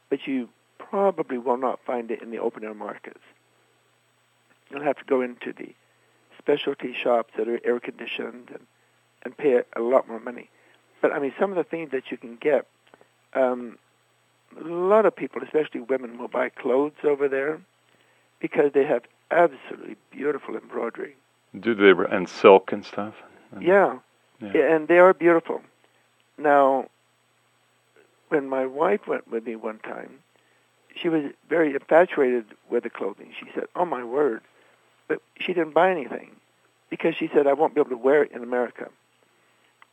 but 0.08 0.26
you 0.26 0.48
probably 0.78 1.38
will 1.38 1.56
not 1.56 1.80
find 1.84 2.10
it 2.10 2.22
in 2.22 2.30
the 2.30 2.38
open 2.38 2.64
air 2.64 2.74
markets. 2.74 3.20
You'll 4.70 4.82
have 4.82 4.96
to 4.98 5.04
go 5.04 5.20
into 5.20 5.52
the 5.52 5.74
specialty 6.38 6.94
shops 6.94 7.32
that 7.36 7.48
are 7.48 7.60
air 7.64 7.80
conditioned 7.80 8.50
and, 8.50 8.66
and 9.24 9.36
pay 9.36 9.62
a 9.74 9.80
lot 9.80 10.08
more 10.08 10.20
money. 10.20 10.48
But 11.00 11.12
I 11.12 11.18
mean, 11.18 11.32
some 11.38 11.50
of 11.50 11.56
the 11.56 11.64
things 11.64 11.90
that 11.92 12.10
you 12.10 12.16
can 12.16 12.36
get, 12.36 12.66
um, 13.34 13.78
a 14.58 14.64
lot 14.64 15.06
of 15.06 15.14
people, 15.14 15.42
especially 15.42 15.80
women, 15.80 16.18
will 16.18 16.28
buy 16.28 16.48
clothes 16.48 16.92
over 17.04 17.28
there 17.28 17.60
because 18.40 18.72
they 18.72 18.84
have 18.84 19.04
absolutely 19.30 19.96
beautiful 20.10 20.56
embroidery. 20.56 21.16
Do 21.58 21.74
they 21.74 21.90
and 22.14 22.28
silk 22.28 22.72
and 22.72 22.84
stuff? 22.84 23.14
And- 23.52 23.62
Yeah, 23.62 23.98
Yeah. 24.40 24.74
and 24.74 24.88
they 24.88 24.98
are 24.98 25.14
beautiful. 25.14 25.62
Now, 26.38 26.88
when 28.28 28.48
my 28.48 28.66
wife 28.66 29.06
went 29.06 29.28
with 29.28 29.46
me 29.46 29.56
one 29.56 29.78
time, 29.80 30.22
she 30.94 31.08
was 31.08 31.32
very 31.48 31.74
infatuated 31.74 32.46
with 32.68 32.82
the 32.84 32.90
clothing. 32.90 33.32
She 33.38 33.50
said, 33.54 33.66
"Oh 33.76 33.84
my 33.84 34.02
word!" 34.02 34.42
But 35.08 35.22
she 35.38 35.52
didn't 35.52 35.72
buy 35.74 35.90
anything 35.90 36.36
because 36.88 37.14
she 37.16 37.28
said, 37.28 37.46
"I 37.46 37.52
won't 37.52 37.74
be 37.74 37.80
able 37.80 37.90
to 37.90 37.96
wear 37.96 38.22
it 38.22 38.32
in 38.32 38.42
America." 38.42 38.90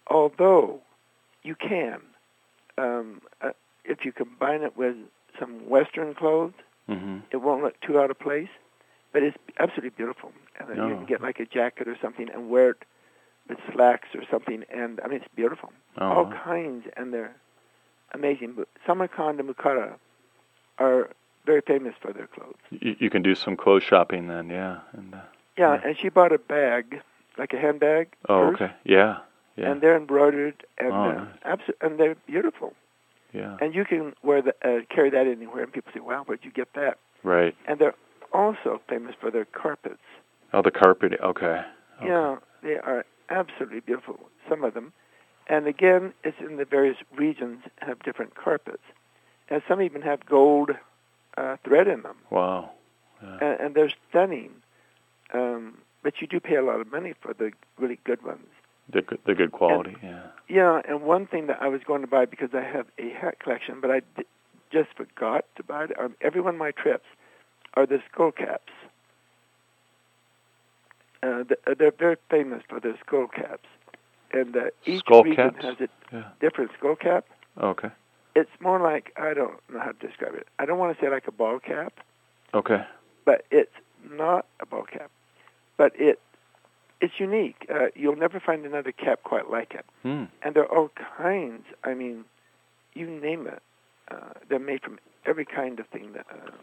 Although 0.08 0.82
you 1.44 1.56
can, 1.56 2.02
um, 2.78 3.22
uh, 3.42 3.52
if 3.86 4.06
you 4.06 4.12
combine 4.12 4.62
it 4.64 4.76
with 4.78 4.96
some 5.40 5.70
Western 5.70 6.14
clothes, 6.16 6.54
Mhm. 6.90 7.24
it 7.32 7.38
won't 7.38 7.64
look 7.64 7.80
too 7.82 8.00
out 8.00 8.12
of 8.12 8.20
place. 8.20 8.50
But 9.14 9.24
it's 9.24 9.38
absolutely 9.58 9.92
beautiful, 9.92 10.34
and 10.60 10.68
then 10.70 10.78
you 10.78 10.94
Oh. 10.94 10.98
can 10.98 11.06
get 11.06 11.22
like 11.22 11.40
a 11.40 11.46
jacket 11.46 11.88
or 11.88 11.96
something 11.98 12.30
and 12.30 12.50
wear 12.50 12.72
it 12.72 12.84
with 13.48 13.58
slacks 13.72 14.10
or 14.14 14.24
something, 14.26 14.64
and 14.70 15.00
I 15.04 15.08
mean 15.08 15.22
it's 15.22 15.34
beautiful. 15.34 15.72
Oh, 15.98 16.06
All 16.12 16.26
kinds, 16.32 16.86
and 16.98 17.14
they're 17.14 17.34
amazing. 18.12 18.54
But 18.54 18.68
Samarkand 18.86 19.40
and 19.40 19.50
Bukhara 19.50 19.98
are 20.78 21.10
very 21.46 21.62
famous 21.62 21.96
for 22.02 22.12
their 22.12 22.28
clothes. 22.28 22.58
you, 22.70 22.96
you 23.00 23.10
can 23.10 23.22
do 23.22 23.34
some 23.34 23.56
clothes 23.56 23.84
shopping 23.84 24.28
then, 24.28 24.50
yeah. 24.50 24.82
And 24.92 25.16
uh, 25.16 25.20
Yeah, 25.58 25.76
Yeah. 25.76 25.82
and 25.88 25.98
she 25.98 26.10
bought 26.10 26.34
a 26.34 26.38
bag, 26.38 27.02
like 27.38 27.54
a 27.54 27.58
handbag, 27.58 28.10
oh, 28.28 28.48
okay, 28.48 28.72
yeah, 28.84 29.20
yeah, 29.58 29.72
and 29.72 29.82
they're 29.82 29.98
embroidered 29.98 30.64
and 30.78 30.94
Oh, 30.94 30.96
uh, 31.10 31.14
nice. 31.14 31.28
abso- 31.60 31.74
and 31.82 32.00
they're 32.00 32.16
beautiful. 32.26 32.74
yeah. 33.34 33.58
And 33.62 33.76
you 33.76 33.84
can 33.86 34.14
wear 34.24 34.42
the, 34.42 34.56
uh, 34.64 34.82
carry 34.90 35.10
that 35.10 35.28
anywhere, 35.28 35.64
and 35.64 35.72
people 35.74 35.92
say, 35.94 36.00
"Wow, 36.00 36.24
where'd 36.26 36.46
you 36.46 36.52
get 36.52 36.74
that?" 36.74 36.98
Right. 37.24 37.56
And 37.68 37.80
they're 37.80 37.96
also 38.34 38.82
famous 38.88 39.16
for 39.20 39.30
their 39.32 39.46
carpets. 39.46 40.02
Oh, 40.54 40.62
the 40.62 40.72
carpet. 40.72 41.14
Okay. 41.22 41.46
okay. 41.46 41.66
Yeah, 42.06 42.38
they 42.62 42.78
are 42.78 43.06
absolutely 43.30 43.82
beautiful. 43.82 44.18
Some 44.48 44.64
of 44.64 44.74
them, 44.74 44.94
and 45.48 45.68
again, 45.68 46.14
it's 46.24 46.40
in 46.40 46.56
the 46.58 46.66
various 46.66 46.98
regions 47.16 47.60
have 47.80 48.00
different 48.04 48.36
carpets, 48.36 48.84
and 49.50 49.62
some 49.68 49.82
even 49.82 50.02
have 50.04 50.26
gold 50.26 50.72
uh, 51.38 51.58
thread 51.64 51.88
in 51.88 52.02
them, 52.04 52.18
Wow. 52.32 52.72
Yeah. 53.22 53.38
and, 53.42 53.60
and 53.60 53.76
they're 53.76 53.94
stunning. 54.10 54.52
Um, 55.34 55.80
but 56.04 56.22
you 56.22 56.28
do 56.28 56.40
pay 56.40 56.56
a 56.56 56.62
lot 56.64 56.80
of 56.80 56.90
money 56.92 57.14
for 57.20 57.34
the 57.34 57.52
really 57.78 58.00
good 58.06 58.22
ones. 58.24 58.48
The 58.90 59.02
good- 59.02 59.20
the 59.26 59.36
good 59.36 59.52
quality. 59.52 59.96
yeah. 60.02 60.28
Yeah, 60.48 60.82
and 60.88 61.02
one 61.02 61.28
thing 61.28 61.48
that 61.48 61.62
I 61.62 61.68
was 61.68 61.84
going 61.84 62.02
to 62.02 62.08
buy 62.08 62.26
because 62.26 62.54
I 62.54 62.62
have 62.62 62.88
a 62.98 63.10
hat 63.10 63.40
collection, 63.40 63.82
but 63.82 63.92
I 63.92 64.00
d- 64.16 64.24
just 64.72 64.90
forgot 64.96 65.44
to 65.58 65.64
buy 65.64 65.86
it. 65.86 66.00
On 66.00 66.16
every 66.22 66.40
one 66.40 66.54
of 66.54 66.60
my 66.60 66.72
trips 66.72 67.06
are 67.74 67.86
the 67.86 68.02
skull 68.12 68.32
caps. 68.32 68.72
Uh, 71.24 71.44
uh, 71.66 71.74
they're 71.78 71.92
very 71.92 72.16
famous 72.30 72.64
for 72.70 72.80
their 72.80 72.98
skull 73.06 73.28
caps, 73.28 73.68
and 74.32 74.56
uh, 74.56 74.66
each 74.86 75.00
Skull 75.00 75.24
region 75.24 75.52
caps? 75.52 75.66
has 75.66 75.82
a 75.82 75.90
Yeah. 76.16 76.24
different 76.40 76.72
skull 76.78 76.96
cap. 76.96 77.26
Okay. 77.60 77.90
It's 78.36 78.52
more 78.62 78.80
like 78.80 79.12
I 79.18 79.34
don't 79.34 79.60
know 79.70 79.80
how 79.80 79.92
to 79.92 80.08
describe 80.08 80.36
it. 80.36 80.48
I 80.60 80.66
don't 80.66 80.78
want 80.78 80.96
to 80.98 81.04
say 81.04 81.10
like 81.10 81.28
a 81.28 81.32
ball 81.32 81.60
cap, 81.60 81.94
Okay. 82.54 82.86
but 83.26 83.46
it's 83.52 83.74
not 84.10 84.46
a 84.60 84.66
ball 84.66 84.84
cap. 84.84 85.10
But 85.76 85.92
it 86.00 86.20
it's 87.02 87.20
unique. 87.20 87.66
Uh, 87.70 87.88
you'll 87.96 88.16
never 88.16 88.40
find 88.40 88.66
another 88.66 88.92
cap 88.92 89.20
quite 89.24 89.50
like 89.50 89.74
it. 89.74 89.86
Hmm. 90.04 90.26
and 90.42 90.56
there 90.56 90.64
are 90.64 90.78
all 90.78 90.90
kinds. 91.18 91.64
I 91.84 91.94
mean, 91.94 92.26
you 92.94 93.08
name 93.10 93.48
it. 93.48 93.62
Uh, 94.10 94.34
they're 94.50 94.60
made 94.60 94.82
from 94.82 95.00
every 95.26 95.46
kind 95.46 95.80
of 95.80 95.88
thing 95.88 96.14
that 96.14 96.26
um, 96.32 96.54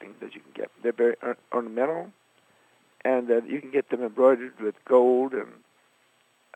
things 0.00 0.14
that 0.20 0.34
you 0.34 0.40
can 0.40 0.52
get. 0.54 0.70
They're 0.82 0.92
very 0.92 1.16
or- 1.22 1.36
ornamental, 1.52 2.10
and 3.04 3.30
uh, 3.30 3.42
you 3.42 3.60
can 3.60 3.70
get 3.70 3.90
them 3.90 4.02
embroidered 4.02 4.58
with 4.60 4.74
gold 4.86 5.32
and 5.34 5.48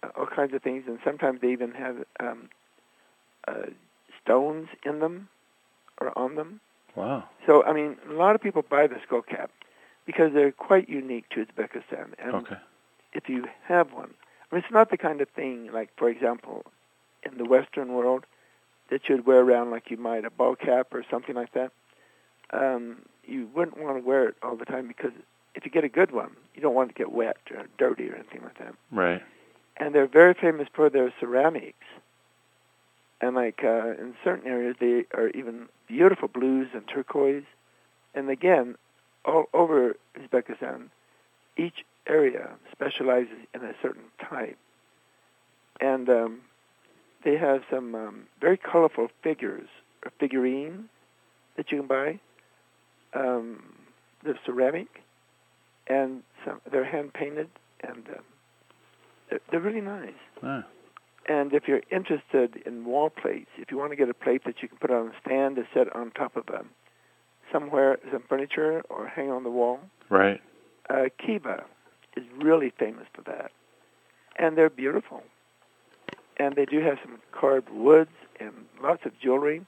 uh, 0.02 0.08
all 0.16 0.26
kinds 0.26 0.54
of 0.54 0.62
things. 0.62 0.84
And 0.86 0.98
sometimes 1.04 1.40
they 1.42 1.52
even 1.52 1.72
have 1.72 1.96
um, 2.18 2.48
uh, 3.46 3.66
stones 4.22 4.68
in 4.84 5.00
them 5.00 5.28
or 6.00 6.16
on 6.18 6.34
them. 6.36 6.60
Wow. 6.96 7.24
So 7.46 7.62
I 7.64 7.72
mean, 7.72 7.96
a 8.08 8.12
lot 8.14 8.34
of 8.34 8.40
people 8.40 8.62
buy 8.62 8.86
the 8.86 8.96
skull 9.06 9.22
cap 9.22 9.50
because 10.06 10.32
they're 10.32 10.52
quite 10.52 10.88
unique 10.88 11.28
to 11.30 11.44
Uzbekistan. 11.44 12.14
And 12.18 12.34
Okay. 12.34 12.56
If 13.12 13.28
you 13.28 13.46
have 13.66 13.92
one. 13.92 14.14
I 14.50 14.54
mean, 14.54 14.64
it's 14.64 14.72
not 14.72 14.90
the 14.90 14.98
kind 14.98 15.20
of 15.20 15.28
thing 15.30 15.70
like, 15.72 15.90
for 15.96 16.08
example, 16.08 16.64
in 17.22 17.38
the 17.38 17.44
Western 17.44 17.92
world 17.92 18.26
that 18.90 19.08
you'd 19.08 19.26
wear 19.26 19.40
around 19.40 19.70
like 19.70 19.90
you 19.90 19.96
might 19.96 20.24
a 20.24 20.30
ball 20.30 20.54
cap 20.54 20.88
or 20.92 21.04
something 21.10 21.34
like 21.34 21.52
that. 21.54 21.72
Um, 22.52 22.98
you 23.24 23.48
wouldn't 23.54 23.78
want 23.78 23.96
to 23.96 24.06
wear 24.06 24.28
it 24.28 24.36
all 24.42 24.56
the 24.56 24.66
time 24.66 24.86
because 24.86 25.12
if 25.54 25.64
you 25.64 25.70
get 25.70 25.84
a 25.84 25.88
good 25.88 26.12
one, 26.12 26.32
you 26.54 26.60
don't 26.60 26.74
want 26.74 26.90
it 26.90 26.94
to 26.94 26.98
get 26.98 27.12
wet 27.12 27.38
or 27.50 27.66
dirty 27.78 28.08
or 28.10 28.14
anything 28.14 28.42
like 28.42 28.58
that. 28.58 28.74
Right. 28.90 29.22
And 29.76 29.94
they're 29.94 30.06
very 30.06 30.34
famous 30.34 30.68
for 30.72 30.90
their 30.90 31.12
ceramics. 31.18 31.86
And 33.20 33.36
like 33.36 33.60
uh, 33.64 33.92
in 33.98 34.14
certain 34.22 34.50
areas, 34.50 34.76
they 34.80 35.04
are 35.14 35.28
even 35.28 35.68
beautiful 35.86 36.28
blues 36.28 36.68
and 36.74 36.86
turquoise. 36.86 37.44
And 38.14 38.28
again, 38.28 38.76
all 39.24 39.46
over 39.54 39.96
Uzbekistan, 40.18 40.88
each 41.56 41.84
area 42.06 42.50
specializes 42.70 43.46
in 43.54 43.62
a 43.62 43.72
certain 43.82 44.04
type. 44.28 44.58
And 45.80 46.08
um, 46.08 46.40
they 47.24 47.36
have 47.36 47.62
some 47.70 47.94
um, 47.94 48.22
very 48.40 48.56
colorful 48.56 49.08
figures 49.22 49.68
or 50.04 50.12
figurines 50.18 50.88
that 51.56 51.70
you 51.70 51.78
can 51.78 51.86
buy. 51.86 52.20
Um, 53.14 53.62
they're 54.24 54.38
ceramic, 54.46 54.88
and 55.86 56.22
some, 56.44 56.60
they're 56.70 56.84
hand 56.84 57.12
painted, 57.12 57.48
and 57.82 58.06
um, 58.08 58.24
they're, 59.28 59.40
they're 59.50 59.60
really 59.60 59.80
nice. 59.80 60.12
And 61.28 61.52
if 61.52 61.68
you're 61.68 61.82
interested 61.90 62.62
in 62.66 62.84
wall 62.84 63.10
plates, 63.10 63.50
if 63.58 63.70
you 63.70 63.78
want 63.78 63.90
to 63.90 63.96
get 63.96 64.08
a 64.08 64.14
plate 64.14 64.42
that 64.44 64.56
you 64.60 64.68
can 64.68 64.78
put 64.78 64.90
on 64.90 65.08
a 65.08 65.12
stand 65.24 65.56
to 65.56 65.62
set 65.72 65.94
on 65.94 66.10
top 66.12 66.36
of 66.36 66.48
um, 66.52 66.70
somewhere, 67.52 67.98
some 68.10 68.22
furniture, 68.28 68.82
or 68.88 69.06
hang 69.06 69.30
on 69.30 69.44
the 69.44 69.50
wall, 69.50 69.80
Right. 70.08 70.40
uh, 70.90 71.04
Khiva 71.24 71.64
is 72.16 72.24
really 72.40 72.70
famous 72.70 73.06
for 73.12 73.22
that. 73.22 73.50
And 74.36 74.56
they're 74.56 74.70
beautiful. 74.70 75.22
And 76.38 76.56
they 76.56 76.64
do 76.64 76.80
have 76.80 76.98
some 77.04 77.18
carved 77.32 77.70
woods 77.70 78.10
and 78.40 78.52
lots 78.82 79.04
of 79.04 79.18
jewelry. 79.20 79.62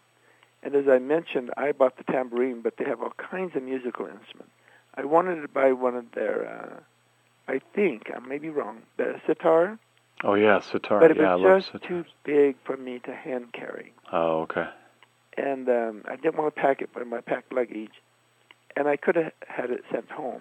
And 0.63 0.75
as 0.75 0.89
I 0.89 0.99
mentioned, 0.99 1.51
I 1.57 1.73
bought 1.73 1.99
the 1.99 2.05
tambourine, 2.05 2.63
but 2.63 2.79
they 2.79 2.85
have 2.85 3.03
all 3.03 3.13
kinds 3.19 3.55
of 3.55 3.63
musical 3.63 4.07
instruments. 4.07 4.53
I 4.95 5.05
wanted 5.05 5.43
to 5.43 5.49
buy 5.49 5.73
one 5.73 5.95
of 5.97 6.11
their, 6.13 6.47
uh, 6.49 7.53
I 7.53 7.61
think, 7.75 8.11
I 8.15 8.21
may 8.21 8.39
be 8.39 8.49
wrong, 8.49 8.83
the 8.97 9.21
sitar, 9.27 9.79
Oh 10.23 10.35
yeah, 10.35 10.61
sitar. 10.61 11.01
but 11.01 11.11
it 11.11 11.17
yeah, 11.19 11.35
was 11.35 11.69
just 11.71 11.85
too 11.85 12.05
big 12.23 12.57
for 12.65 12.77
me 12.79 12.99
to 13.01 13.15
hand 13.15 13.53
carry. 13.53 13.93
Oh, 14.11 14.43
okay. 14.43 14.67
And 15.37 15.69
um, 15.69 16.03
I 16.09 16.17
didn't 16.17 16.37
want 16.39 16.55
to 16.55 16.61
pack 16.61 16.81
it 16.81 16.89
in 16.99 17.11
my 17.11 17.21
packed 17.21 17.53
luggage. 17.53 17.91
And 18.77 18.89
I 18.89 18.97
could 18.97 19.17
have 19.17 19.33
had 19.47 19.71
it 19.71 19.85
sent 19.93 20.11
home. 20.11 20.41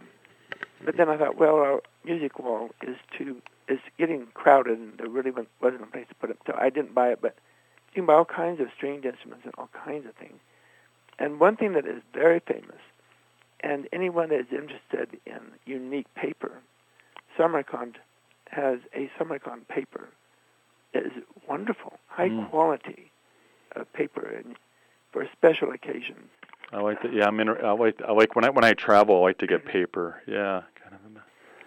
But 0.85 0.97
then 0.97 1.09
I 1.09 1.17
thought, 1.17 1.37
well, 1.37 1.55
our 1.55 1.81
music 2.03 2.39
wall 2.39 2.69
is 2.81 2.97
too 3.17 3.41
is 3.69 3.79
getting 3.97 4.27
crowded, 4.33 4.77
and 4.77 4.97
there 4.97 5.07
really 5.07 5.31
wasn't 5.61 5.83
a 5.83 5.85
place 5.87 6.05
to 6.09 6.15
put 6.15 6.29
it. 6.29 6.37
So 6.45 6.53
I 6.59 6.69
didn't 6.69 6.93
buy 6.93 7.09
it. 7.11 7.19
But 7.21 7.35
you 7.93 8.01
can 8.01 8.05
buy 8.05 8.13
all 8.15 8.25
kinds 8.25 8.59
of 8.59 8.67
stringed 8.75 9.05
instruments 9.05 9.45
and 9.45 9.53
all 9.57 9.69
kinds 9.85 10.05
of 10.05 10.13
things. 10.15 10.39
And 11.19 11.39
one 11.39 11.55
thing 11.55 11.73
that 11.73 11.85
is 11.85 12.01
very 12.13 12.39
famous, 12.41 12.81
and 13.61 13.87
anyone 13.93 14.29
that 14.29 14.39
is 14.41 14.47
interested 14.51 15.19
in 15.25 15.39
unique 15.65 16.13
paper, 16.15 16.51
Samarkand 17.37 17.97
has 18.49 18.79
a 18.95 19.09
Samarkand 19.17 19.67
paper 19.67 20.09
that 20.93 21.05
is 21.05 21.11
wonderful, 21.47 21.99
high 22.07 22.29
Mm. 22.29 22.49
quality 22.49 23.09
uh, 23.75 23.83
paper, 23.93 24.25
and 24.25 24.55
for 25.11 25.27
special 25.31 25.71
occasions. 25.71 26.29
I 26.71 26.79
like 26.81 27.01
that. 27.03 27.13
Yeah, 27.13 27.27
I'm 27.27 27.39
in. 27.39 27.49
I 27.49 27.71
like. 27.71 28.01
I 28.01 28.11
like 28.11 28.35
when 28.35 28.45
I 28.45 28.49
when 28.49 28.63
I 28.63 28.73
travel. 28.73 29.17
I 29.17 29.19
like 29.27 29.37
to 29.39 29.47
get 29.47 29.63
paper. 29.65 30.21
Yeah, 30.27 30.63
kind 30.81 30.95
of. 30.95 31.05
in 31.07 31.13
the- 31.13 31.21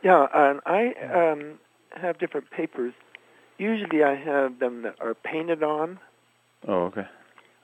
Yeah, 0.06 0.28
and 0.32 0.60
I 0.66 0.92
um, 1.12 1.58
have 2.00 2.20
different 2.20 2.48
papers. 2.52 2.94
Usually, 3.58 4.04
I 4.04 4.14
have 4.14 4.60
them 4.60 4.82
that 4.82 4.94
are 5.00 5.14
painted 5.14 5.64
on. 5.64 5.98
Oh, 6.68 6.84
okay. 6.84 7.06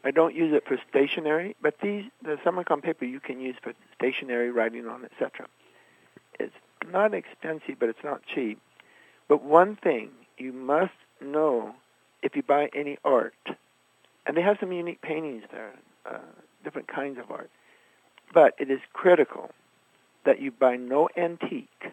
I 0.02 0.10
don't 0.10 0.34
use 0.34 0.52
it 0.52 0.64
for 0.66 0.76
stationery, 0.90 1.54
but 1.62 1.76
these 1.80 2.02
the 2.20 2.38
Samarkand 2.42 2.82
paper 2.82 3.04
you 3.04 3.20
can 3.20 3.40
use 3.40 3.54
for 3.62 3.74
stationery, 3.96 4.50
writing 4.50 4.88
on, 4.88 5.04
etc. 5.04 5.46
It's 6.40 6.52
not 6.90 7.14
expensive, 7.14 7.76
but 7.78 7.88
it's 7.88 8.02
not 8.02 8.22
cheap. 8.34 8.60
But 9.28 9.44
one 9.44 9.76
thing 9.76 10.10
you 10.36 10.52
must 10.52 10.98
know 11.20 11.76
if 12.24 12.34
you 12.34 12.42
buy 12.42 12.70
any 12.74 12.98
art, 13.04 13.34
and 14.26 14.36
they 14.36 14.42
have 14.42 14.56
some 14.58 14.72
unique 14.72 15.00
paintings 15.00 15.44
there, 15.52 15.74
uh, 16.10 16.18
different 16.64 16.88
kinds 16.88 17.20
of 17.20 17.30
art, 17.30 17.50
but 18.34 18.54
it 18.58 18.68
is 18.68 18.80
critical 18.92 19.52
that 20.24 20.40
you 20.40 20.50
buy 20.50 20.74
no 20.74 21.08
antique, 21.16 21.92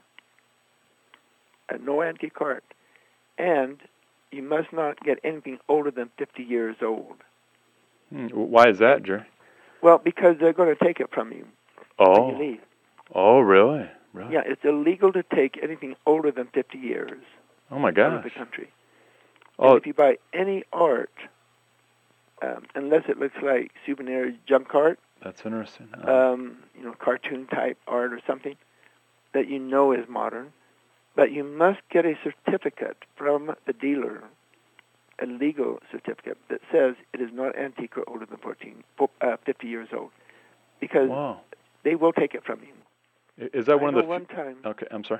no 1.77 2.01
antique 2.01 2.39
art, 2.41 2.63
and 3.37 3.77
you 4.31 4.41
must 4.43 4.71
not 4.73 4.99
get 5.03 5.19
anything 5.23 5.57
older 5.67 5.91
than 5.91 6.09
50 6.17 6.43
years 6.43 6.75
old. 6.81 7.15
Hmm, 8.09 8.27
Why 8.27 8.69
is 8.69 8.79
that, 8.79 9.03
Jerry? 9.03 9.23
Well, 9.81 9.97
because 9.97 10.35
they're 10.39 10.53
going 10.53 10.75
to 10.75 10.83
take 10.85 10.99
it 10.99 11.09
from 11.13 11.31
you 11.31 11.45
Oh. 11.99 12.27
when 12.27 12.35
you 12.39 12.43
leave. 12.51 12.61
Oh, 13.13 13.39
really? 13.39 13.89
Really? 14.13 14.33
Yeah, 14.33 14.41
it's 14.45 14.63
illegal 14.63 15.11
to 15.13 15.23
take 15.23 15.59
anything 15.61 15.95
older 16.05 16.31
than 16.31 16.47
50 16.47 16.77
years 16.77 17.21
Oh 17.71 17.77
my 17.79 17.91
gosh. 17.91 18.11
out 18.11 18.17
of 18.17 18.23
the 18.23 18.29
country. 18.31 18.69
Oh, 19.59 19.69
And 19.71 19.77
if 19.77 19.85
you 19.85 19.93
buy 19.93 20.17
any 20.33 20.63
art, 20.73 21.11
um, 22.41 22.65
unless 22.75 23.03
it 23.09 23.19
looks 23.19 23.35
like 23.43 23.71
souvenir 23.85 24.33
junk 24.47 24.73
art, 24.73 24.99
that's 25.23 25.45
interesting. 25.45 25.89
Oh. 26.03 26.33
um, 26.33 26.57
you 26.77 26.83
know, 26.85 26.93
cartoon 26.93 27.45
type 27.47 27.77
art 27.87 28.13
or 28.13 28.21
something 28.25 28.55
that 29.33 29.47
you 29.49 29.59
know 29.59 29.91
is 29.91 30.07
modern, 30.07 30.53
but 31.19 31.33
you 31.33 31.43
must 31.43 31.79
get 31.91 32.05
a 32.05 32.13
certificate 32.23 32.95
from 33.17 33.53
the 33.67 33.73
dealer, 33.73 34.23
a 35.21 35.25
legal 35.25 35.79
certificate 35.91 36.37
that 36.49 36.61
says 36.71 36.95
it 37.13 37.19
is 37.19 37.29
not 37.33 37.59
antique 37.59 37.97
or 37.97 38.07
older 38.07 38.25
than 38.25 38.37
14, 38.37 38.85
uh, 39.19 39.35
50 39.45 39.67
years 39.67 39.89
old, 39.91 40.11
because 40.79 41.09
wow. 41.09 41.41
they 41.83 41.95
will 41.95 42.13
take 42.13 42.33
it 42.35 42.45
from 42.45 42.61
you. 42.61 43.49
Is 43.53 43.65
that 43.65 43.73
I 43.73 43.75
one 43.75 43.93
of 43.93 44.01
the? 44.01 44.07
one 44.07 44.27
time 44.27 44.59
Okay, 44.65 44.87
I'm 44.91 45.03
sorry. 45.03 45.19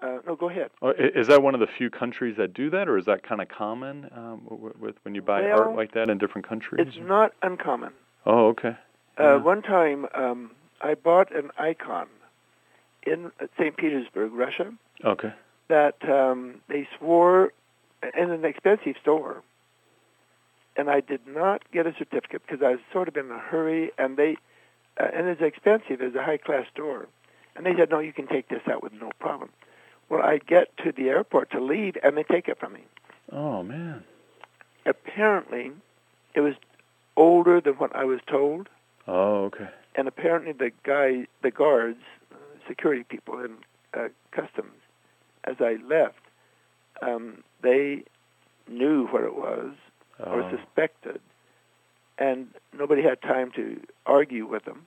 Uh, 0.00 0.18
no, 0.24 0.36
go 0.36 0.48
ahead. 0.48 0.70
Oh, 0.80 0.92
Is 0.96 1.26
that 1.26 1.42
one 1.42 1.54
of 1.54 1.60
the 1.60 1.66
few 1.66 1.90
countries 1.90 2.36
that 2.38 2.54
do 2.54 2.70
that, 2.70 2.88
or 2.88 2.96
is 2.96 3.06
that 3.06 3.24
kind 3.24 3.40
of 3.40 3.48
common 3.48 4.08
um, 4.16 4.42
w- 4.48 4.74
with 4.78 4.94
when 5.02 5.16
you 5.16 5.22
buy 5.22 5.42
Well, 5.42 5.58
art 5.58 5.74
like 5.74 5.92
that 5.94 6.08
in 6.08 6.18
different 6.18 6.48
countries? 6.48 6.86
It's 6.86 6.96
not 6.96 7.32
uncommon. 7.42 7.94
Oh, 8.24 8.46
okay. 8.50 8.76
Uh, 9.18 9.22
Yeah. 9.22 9.36
One 9.38 9.62
time, 9.62 10.06
um, 10.14 10.52
I 10.80 10.94
bought 10.94 11.34
an 11.34 11.50
icon 11.58 12.06
in 13.06 13.30
St. 13.58 13.76
Petersburg, 13.76 14.32
Russia, 14.32 14.72
Okay. 15.04 15.32
that 15.68 15.96
um, 16.08 16.56
they 16.68 16.86
swore 16.98 17.52
in 18.16 18.30
an 18.30 18.44
expensive 18.44 18.96
store, 19.00 19.42
and 20.76 20.88
I 20.90 21.00
did 21.00 21.26
not 21.26 21.62
get 21.72 21.86
a 21.86 21.92
certificate 21.98 22.42
because 22.46 22.62
I 22.62 22.70
was 22.72 22.80
sort 22.92 23.08
of 23.08 23.16
in 23.16 23.30
a 23.30 23.38
hurry, 23.38 23.90
and 23.98 24.16
they 24.16 24.36
uh, 25.00 25.06
and 25.14 25.28
it's 25.28 25.40
expensive. 25.40 26.00
It's 26.00 26.16
a 26.16 26.22
high 26.22 26.36
class 26.38 26.66
store, 26.72 27.06
and 27.56 27.64
they 27.66 27.74
said, 27.76 27.90
"No, 27.90 27.98
you 28.00 28.12
can 28.12 28.26
take 28.26 28.48
this 28.48 28.62
out 28.70 28.82
with 28.82 28.92
no 28.92 29.10
problem." 29.18 29.50
Well, 30.08 30.22
I 30.22 30.38
get 30.38 30.76
to 30.78 30.92
the 30.92 31.08
airport 31.08 31.50
to 31.52 31.60
leave, 31.60 31.96
and 32.02 32.16
they 32.16 32.24
take 32.24 32.48
it 32.48 32.58
from 32.58 32.72
me. 32.74 32.80
Oh 33.32 33.62
man. 33.62 34.04
Apparently, 34.86 35.72
it 36.34 36.40
was 36.40 36.54
older 37.16 37.60
than 37.60 37.74
what 37.74 37.94
I 37.94 38.04
was 38.04 38.20
told. 38.26 38.68
Oh, 39.06 39.44
okay. 39.46 39.68
and 39.96 40.06
apparently 40.08 40.52
the 40.52 40.70
guy, 40.84 41.26
the 41.42 41.50
guards, 41.50 41.98
security 42.70 43.02
people 43.02 43.40
in 43.40 43.56
uh, 43.94 44.08
customs, 44.30 44.78
as 45.44 45.56
I 45.60 45.76
left, 45.86 46.20
um, 47.02 47.42
they 47.62 48.04
knew 48.68 49.06
what 49.08 49.24
it 49.24 49.34
was 49.34 49.72
or 50.24 50.42
Oh. 50.42 50.50
suspected, 50.56 51.20
and 52.18 52.48
nobody 52.78 53.02
had 53.02 53.20
time 53.22 53.50
to 53.56 53.80
argue 54.06 54.46
with 54.46 54.64
them, 54.66 54.86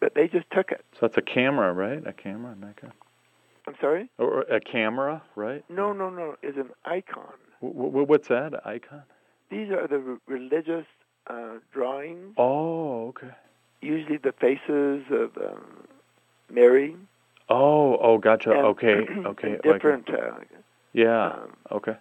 but 0.00 0.14
they 0.14 0.28
just 0.28 0.50
took 0.50 0.70
it. 0.70 0.84
So 0.92 0.98
that's 1.06 1.16
a 1.16 1.22
camera, 1.22 1.72
right? 1.72 2.06
A 2.06 2.12
camera, 2.12 2.54
Nikon. 2.56 2.92
I'm 3.66 3.74
sorry? 3.80 4.10
Or 4.18 4.40
a 4.42 4.60
camera, 4.60 5.22
right? 5.36 5.64
No, 5.70 5.92
no, 5.92 6.10
no. 6.10 6.36
Is 6.42 6.56
an 6.56 6.70
icon. 6.84 7.34
W- 7.62 7.90
w- 7.90 8.06
what's 8.06 8.28
that? 8.28 8.52
An 8.54 8.60
icon? 8.64 9.02
These 9.50 9.70
are 9.70 9.86
the 9.86 10.02
r- 10.06 10.18
religious 10.26 10.86
uh, 11.28 11.58
drawings, 11.72 12.34
Oh, 12.36 13.08
okay. 13.08 13.30
usually 13.80 14.16
the 14.16 14.32
faces 14.32 15.04
of 15.10 15.36
um, 15.36 15.86
Mary. 16.50 16.96
Oh, 17.48 17.96
oh, 17.98 18.18
gotcha. 18.18 18.50
and- 18.50 18.66
okay, 18.66 18.94
okay. 19.26 19.52
and 19.52 19.60
like 19.64 19.64
a- 19.66 19.72
different 19.72 20.10
uh, 20.10 20.32
yeah. 20.92 21.26
um, 21.32 21.56
Okay. 21.72 21.96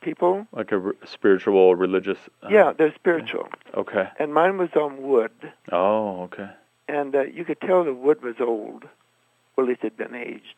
people. 0.00 0.46
Like 0.52 0.72
a 0.72 0.76
r- 0.76 0.94
spiritual, 1.04 1.74
religious. 1.76 2.18
Uh, 2.42 2.48
yeah, 2.50 2.72
they're 2.76 2.94
spiritual. 2.94 3.48
Okay. 3.74 4.08
And 4.18 4.34
mine 4.34 4.58
was 4.58 4.70
on 4.74 5.02
wood, 5.02 5.32
Oh, 5.70 6.22
okay. 6.24 6.48
and 6.88 7.14
uh, 7.14 7.22
you 7.22 7.44
could 7.44 7.60
tell 7.60 7.84
the 7.84 7.94
wood 7.94 8.22
was 8.22 8.36
old, 8.40 8.84
or 9.56 9.64
at 9.64 9.68
least 9.68 9.80
it 9.84 9.94
had 9.96 9.96
been 9.96 10.14
aged, 10.14 10.54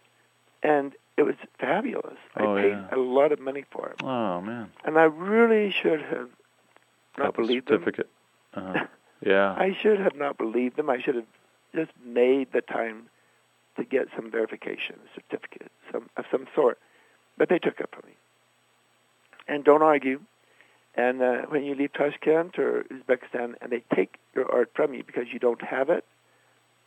and 0.62 0.95
it 1.16 1.23
was 1.23 1.35
fabulous. 1.59 2.16
Oh, 2.37 2.57
I 2.57 2.62
paid 2.62 2.69
yeah. 2.71 2.95
a 2.95 2.97
lot 2.99 3.31
of 3.33 3.38
money 3.40 3.64
for 3.71 3.88
it, 3.90 4.02
Oh 4.02 4.40
man. 4.40 4.71
and 4.85 4.99
I 4.99 5.04
really 5.04 5.71
should 5.71 6.00
have 6.00 6.28
not 7.19 7.26
Got 7.26 7.37
the 7.37 7.43
believed 7.43 7.69
them. 7.69 7.81
certificate. 7.81 8.09
Uh, 8.54 8.87
yeah. 9.25 9.52
I 9.59 9.76
should 9.81 10.00
have 10.00 10.16
not 10.16 10.38
believed 10.38 10.76
them. 10.76 10.88
I 10.90 11.00
should 11.00 11.14
have 11.16 11.26
just 11.75 11.93
made 12.04 12.52
the 12.52 12.61
time 12.62 13.09
to 13.76 13.85
get 13.85 14.09
some 14.14 14.31
verification, 14.31 14.97
a 14.97 15.21
certificate, 15.21 15.71
some 15.93 16.09
of 16.16 16.25
some 16.31 16.47
sort. 16.54 16.78
But 17.37 17.49
they 17.49 17.59
took 17.59 17.81
it 17.81 17.88
from 17.93 18.09
me. 18.09 18.14
And 19.49 19.64
don't 19.64 19.83
argue. 19.83 20.21
And 20.95 21.21
uh, 21.21 21.43
when 21.49 21.64
you 21.64 21.75
leave 21.75 21.93
Tashkent 21.93 22.59
or 22.59 22.85
Uzbekistan 22.85 23.54
and 23.61 23.73
they 23.73 23.83
take 23.95 24.16
your 24.35 24.50
art 24.50 24.71
from 24.75 24.95
you 24.95 25.02
because 25.02 25.25
you 25.33 25.38
don't 25.38 25.62
have 25.62 25.90
it, 25.90 26.04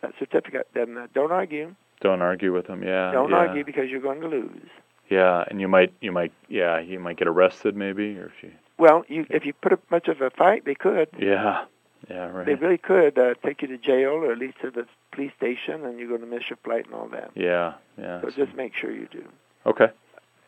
that 0.02 0.14
certificate, 0.18 0.68
then 0.74 0.98
uh, 0.98 1.08
don't 1.14 1.32
argue. 1.32 1.76
Don't 2.00 2.22
argue 2.22 2.54
with 2.54 2.68
them. 2.68 2.84
Yeah. 2.84 3.12
don't 3.12 3.32
yeah. 3.32 3.38
argue 3.38 3.66
because 3.66 3.90
you're 3.90 4.02
going 4.02 4.22
to 4.22 4.28
lose. 4.28 4.70
Yeah, 5.10 5.44
and 5.50 5.60
you 5.62 5.68
might, 5.68 5.94
you 6.02 6.12
might, 6.12 6.32
yeah, 6.50 6.80
you 6.80 7.00
might 7.00 7.18
get 7.18 7.28
arrested 7.28 7.76
maybe, 7.76 8.18
or 8.18 8.26
if 8.26 8.44
you. 8.44 8.52
Well, 8.78 9.04
you, 9.08 9.26
if 9.30 9.46
you 9.46 9.54
put 9.54 9.74
up 9.74 9.80
much 9.90 10.08
of 10.08 10.22
a 10.22 10.30
fight, 10.30 10.66
they 10.66 10.76
could. 10.76 11.10
Yeah. 11.18 11.66
Yeah. 12.10 12.28
Right. 12.30 12.46
They 12.46 12.56
really 12.56 12.78
could 12.78 13.18
uh, 13.18 13.34
take 13.46 13.62
you 13.62 13.68
to 13.68 13.78
jail 13.78 14.12
or 14.12 14.32
at 14.32 14.38
least 14.38 14.60
to 14.62 14.72
the 14.72 14.86
police 15.12 15.32
station, 15.38 15.84
and 15.86 16.00
you're 16.00 16.08
going 16.08 16.22
to 16.22 16.28
miss 16.28 16.44
your 16.50 16.58
flight 16.64 16.86
and 16.86 16.94
all 16.94 17.08
that. 17.10 17.32
yeah. 17.36 17.74
Yeah. 17.98 18.22
So 18.22 18.30
just 18.30 18.54
make 18.56 18.74
sure 18.76 18.92
you 18.92 19.08
do. 19.12 19.24
okay. 19.66 19.88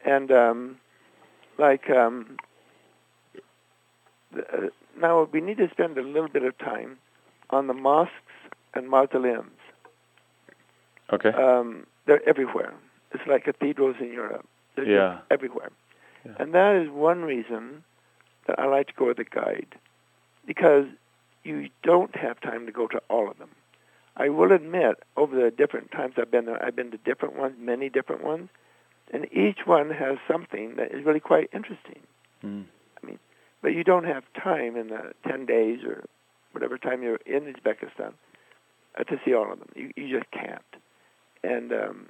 And 0.05 0.31
um, 0.31 0.77
like 1.57 1.89
um, 1.89 2.37
the, 4.33 4.41
uh, 4.53 4.67
now, 4.99 5.27
we 5.31 5.41
need 5.41 5.57
to 5.57 5.69
spend 5.69 5.97
a 5.97 6.01
little 6.01 6.29
bit 6.29 6.43
of 6.43 6.57
time 6.57 6.97
on 7.49 7.67
the 7.67 7.73
mosques 7.73 8.13
and 8.73 8.89
mausoleums. 8.89 9.51
Okay. 11.11 11.29
Um, 11.29 11.85
they're 12.05 12.27
everywhere. 12.27 12.73
It's 13.11 13.25
like 13.27 13.45
cathedrals 13.45 13.95
in 13.99 14.11
Europe. 14.13 14.45
They're 14.75 14.85
just 14.85 14.93
Yeah. 14.93 15.19
everywhere. 15.31 15.71
Yeah. 16.25 16.33
And 16.39 16.53
that 16.53 16.75
is 16.75 16.89
one 16.89 17.23
reason 17.23 17.83
that 18.47 18.59
I 18.59 18.65
like 18.65 18.87
to 18.87 18.93
go 18.93 19.07
with 19.07 19.19
a 19.19 19.23
guide, 19.23 19.75
because 20.45 20.85
you 21.43 21.69
don't 21.83 22.15
have 22.15 22.39
time 22.41 22.65
to 22.65 22.71
go 22.71 22.87
to 22.87 23.01
all 23.09 23.29
of 23.29 23.37
them. 23.37 23.49
I 24.17 24.29
will 24.29 24.51
admit, 24.51 25.01
over 25.15 25.35
the 25.35 25.51
different 25.51 25.91
times 25.91 26.15
I've 26.17 26.31
been 26.31 26.45
there, 26.45 26.63
I've 26.63 26.75
been 26.75 26.91
to 26.91 26.97
different 26.97 27.37
ones, 27.37 27.55
many 27.57 27.89
different 27.89 28.23
ones, 28.23 28.49
and 29.13 29.25
each 29.31 29.59
one 29.65 29.89
has 29.91 30.17
something 30.27 30.75
that 30.75 30.91
is 30.91 31.05
really 31.05 31.21
quite 31.21 31.49
interesting. 31.53 32.01
Mm. 32.43 32.65
But 33.61 33.73
you 33.73 33.83
don't 33.83 34.05
have 34.05 34.23
time 34.41 34.75
in 34.75 34.87
the 34.87 35.13
10 35.27 35.45
days 35.45 35.79
or 35.85 36.05
whatever 36.53 36.77
time 36.77 37.03
you're 37.03 37.19
in 37.25 37.53
Uzbekistan 37.53 38.13
uh, 38.97 39.03
to 39.03 39.19
see 39.25 39.33
all 39.33 39.51
of 39.51 39.59
them. 39.59 39.69
You, 39.75 39.91
you 39.95 40.17
just 40.17 40.31
can't. 40.31 40.61
And, 41.43 41.71
um, 41.73 42.05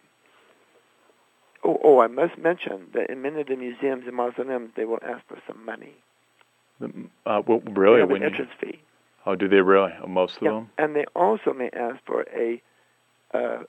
oh, 1.64 1.80
oh, 1.84 2.02
I 2.02 2.08
must 2.08 2.38
mention 2.38 2.88
that 2.94 3.10
in 3.10 3.22
many 3.22 3.42
of 3.42 3.48
the 3.48 3.56
museums 3.56 4.04
and 4.06 4.16
mausoleums, 4.16 4.72
they 4.76 4.86
will 4.86 5.00
ask 5.04 5.26
for 5.28 5.42
some 5.48 5.66
money. 5.66 5.96
Uh, 6.82 7.42
well, 7.46 7.62
They 7.66 7.72
really? 7.74 8.00
have 8.00 8.12
an 8.12 8.18
you, 8.18 8.28
entrance 8.28 8.52
fee. 8.62 8.80
Oh, 9.30 9.36
do 9.36 9.48
they 9.48 9.62
really? 9.62 9.92
Oh, 10.04 10.08
most 10.08 10.38
of 10.38 10.44
Yeah. 10.44 10.52
them? 10.52 10.70
And 10.78 10.96
they 10.96 11.06
also 11.16 11.54
may 11.54 11.70
ask 11.74 11.98
for 12.06 12.26
a, 12.34 12.62
uh, 13.34 13.64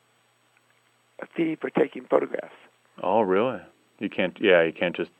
a 1.20 1.26
fee 1.34 1.56
for 1.56 1.70
taking 1.70 2.04
photographs. 2.06 2.54
Oh, 3.02 3.20
really? 3.20 3.60
You 3.98 4.08
can't. 4.08 4.36
Yeah, 4.40 4.62
you 4.62 4.72
can't 4.72 4.96
just 4.96 5.10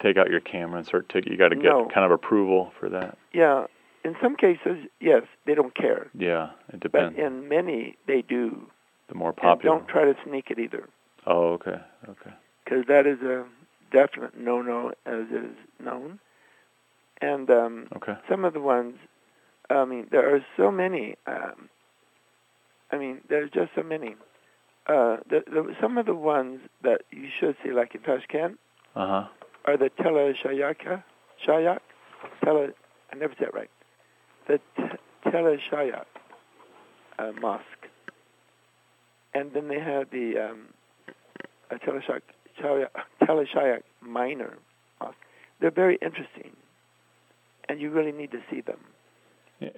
take 0.00 0.16
out 0.16 0.30
your 0.30 0.40
camera 0.40 0.78
and 0.78 0.86
start 0.86 1.08
taking. 1.08 1.32
You 1.32 1.38
got 1.38 1.48
to 1.50 1.56
get 1.56 1.64
No. 1.64 1.88
kind 1.92 2.04
of 2.06 2.10
approval 2.10 2.72
for 2.80 2.88
that. 2.88 3.18
Yeah, 3.32 3.66
in 4.04 4.16
some 4.20 4.34
cases, 4.36 4.86
yes, 5.00 5.22
they 5.44 5.54
don't 5.54 5.74
care. 5.74 6.08
Yeah, 6.14 6.50
it 6.72 6.80
depends. 6.80 7.14
But 7.16 7.22
in 7.24 7.48
many, 7.48 7.96
they 8.06 8.22
do. 8.22 8.70
the 9.08 9.14
more 9.14 9.32
popular. 9.34 9.52
And 9.52 9.62
don't 9.62 9.88
try 9.88 10.04
to 10.06 10.16
sneak 10.24 10.50
it 10.50 10.58
either. 10.58 10.88
Oh, 11.26 11.52
okay. 11.52 11.80
Okay. 12.08 12.30
because 12.64 12.86
that 12.86 13.06
is 13.06 13.20
a 13.20 13.44
definite 13.90 14.34
no-no 14.36 14.92
as 15.04 15.26
is 15.30 15.54
known. 15.78 16.18
And 17.20 17.50
um, 17.50 17.88
Okay. 17.96 18.16
some 18.28 18.44
of 18.46 18.54
the 18.54 18.60
ones, 18.60 18.96
I 19.78 19.84
mean, 19.84 20.06
there 20.10 20.34
are 20.34 20.44
so 20.56 20.70
many. 20.70 21.16
Um, 21.26 21.68
I 22.90 22.98
mean, 22.98 23.20
there's 23.28 23.50
just 23.50 23.70
so 23.74 23.82
many. 23.82 24.16
Uh, 24.86 25.18
the, 25.30 25.42
the, 25.46 25.74
some 25.80 25.96
of 25.98 26.06
the 26.06 26.14
ones 26.14 26.60
that 26.82 27.02
you 27.10 27.28
should 27.38 27.56
see, 27.64 27.70
like 27.72 27.94
in 27.94 28.00
Tashkent, 28.02 28.58
Uh 28.96 29.06
huh. 29.06 29.28
are 29.66 29.76
the 29.76 29.90
Tele 30.02 30.34
Shayaka, 30.44 31.02
Shayak, 31.46 31.78
Tele, 32.44 32.68
I 33.12 33.16
never 33.16 33.32
said 33.38 33.48
it 33.48 33.54
right, 33.54 33.70
the 34.48 34.58
T- 34.76 35.30
Tele 35.30 35.56
Shayak 35.70 36.04
uh, 37.18 37.32
mosque. 37.40 37.64
And 39.34 39.52
then 39.54 39.68
they 39.68 39.78
have 39.80 40.10
the 40.10 40.50
um, 40.50 40.66
uh, 41.70 41.78
Tele 41.78 42.00
Shayak, 42.00 42.22
Shayak, 42.60 42.88
Tele 43.24 43.44
Shayak 43.54 43.82
minor 44.02 44.58
mosque. 45.00 45.14
They're 45.60 45.70
very 45.70 45.96
interesting, 46.02 46.50
and 47.68 47.80
you 47.80 47.90
really 47.90 48.12
need 48.12 48.32
to 48.32 48.40
see 48.50 48.60
them. 48.60 48.80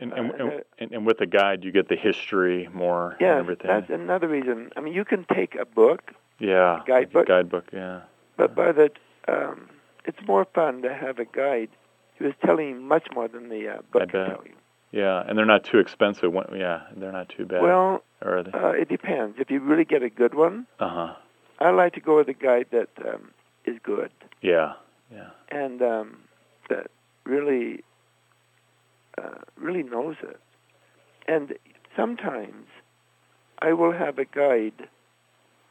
And 0.01 0.13
Uh, 0.13 0.17
and, 0.17 0.31
and 0.31 0.41
and, 0.41 0.63
and 0.79 0.93
and 0.93 1.07
with 1.07 1.19
the 1.19 1.27
guide, 1.27 1.65
you 1.65 1.73
get 1.73 1.89
the 1.89 1.97
history 1.97 2.69
more 2.73 3.17
everything. 3.21 3.69
that's 3.69 3.91
another 3.91 4.29
reason. 4.29 4.71
I 4.77 4.81
mean, 4.81 4.95
you 4.95 5.05
can 5.05 5.25
take 5.33 5.55
a 5.57 5.65
book, 5.67 6.13
yeah. 6.39 6.83
a 6.83 6.87
guidebook. 6.87 7.27
Guidebook. 7.27 7.67
Yeah. 7.73 8.01
but 8.37 8.55
by 8.55 8.73
the 8.73 8.91
um, 9.29 9.69
it's 10.05 10.19
more 10.27 10.45
fun 10.55 10.83
to 10.83 10.93
have 10.93 11.19
a 11.19 11.25
guide 11.25 11.71
who 12.17 12.27
is 12.29 12.35
telling 12.45 12.69
you 12.69 12.75
much 12.77 13.07
more 13.15 13.27
than 13.29 13.49
the 13.49 13.69
uh, 13.69 13.77
book 13.93 14.11
can 14.11 14.29
tell 14.31 14.43
you. 14.45 14.53
Yeah, 14.93 15.25
and 15.27 15.37
they're 15.37 15.45
not 15.57 15.65
too 15.65 15.79
expensive. 15.79 16.33
Yeah, 16.55 16.83
they're 16.97 17.11
not 17.21 17.29
too 17.29 17.45
bad. 17.47 17.63
Well, 17.63 18.03
or 18.23 18.39
are 18.39 18.43
they? 18.45 18.53
uh, 18.53 18.69
it 18.83 18.89
depends. 18.89 19.39
If 19.41 19.51
you 19.51 19.59
really 19.61 19.85
get 19.85 20.03
a 20.03 20.11
good 20.11 20.35
one, 20.35 20.67
Uh 20.79 20.89
huh. 20.89 21.15
I 21.59 21.71
like 21.71 21.95
to 21.95 22.01
go 22.01 22.17
with 22.17 22.29
a 22.29 22.35
guide 22.35 22.67
that 22.73 22.91
um, 23.07 23.31
is 23.65 23.77
good 23.83 24.11
Yeah. 24.43 24.75
Yeah. 25.13 25.31
and 25.51 25.81
um, 25.83 26.19
that 26.69 26.91
really, 27.25 27.83
uh, 29.19 29.39
really 29.57 29.83
knows 29.83 30.17
it. 30.23 30.41
And 31.27 31.55
sometimes 31.97 32.67
I 33.59 33.73
will 33.73 33.93
have 33.93 34.19
a 34.19 34.25
guide 34.25 34.89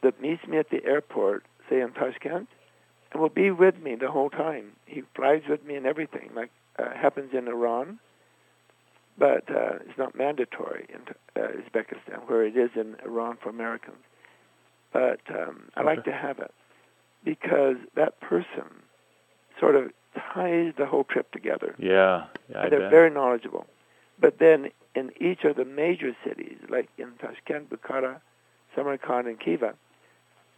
that 0.02 0.20
meets 0.20 0.46
me 0.46 0.58
at 0.58 0.70
the 0.70 0.84
airport, 0.84 1.44
say 1.68 1.80
in 1.80 1.92
Tashkent, 1.92 2.48
and 3.12 3.22
will 3.22 3.28
be 3.28 3.50
with 3.50 3.78
me 3.80 3.94
the 3.94 4.10
whole 4.10 4.30
time. 4.30 4.72
He 4.86 5.02
flies 5.14 5.42
with 5.48 5.64
me 5.64 5.76
and 5.76 5.86
everything, 5.86 6.30
like 6.34 6.50
uh, 6.78 6.90
happens 6.94 7.32
in 7.32 7.46
Iran, 7.48 7.98
but 9.16 9.48
uh, 9.48 9.78
it's 9.86 9.96
not 9.96 10.16
mandatory 10.16 10.86
in 10.88 11.00
uh, 11.40 11.46
Uzbekistan, 11.48 12.28
where 12.28 12.44
it 12.44 12.56
is 12.56 12.70
in 12.74 12.96
Iran 13.04 13.38
for 13.40 13.48
Americans. 13.48 14.02
But 14.92 15.20
um, 15.30 15.70
I 15.76 15.82
like 15.82 16.04
to 16.04 16.12
have 16.12 16.38
it. 16.38 16.52
because 17.24 17.76
that 17.94 18.20
person 18.20 18.68
sort 19.58 19.76
of 19.76 19.90
ties 20.14 20.72
the 20.76 20.86
whole 20.86 21.04
trip 21.04 21.30
together. 21.32 21.74
Yeah, 21.78 22.24
yeah, 22.50 22.68
they're 22.68 22.80
bet. 22.80 22.90
very 22.90 23.10
knowledgeable. 23.10 23.66
But 24.18 24.38
then 24.38 24.70
in 24.94 25.10
each 25.20 25.44
of 25.44 25.56
the 25.56 25.64
major 25.64 26.16
cities, 26.24 26.58
like 26.68 26.88
in 26.98 27.12
Tashkent, 27.20 27.68
Bukhara, 27.68 28.20
Samarkand, 28.76 29.26
and 29.26 29.38
Khiva, 29.40 29.74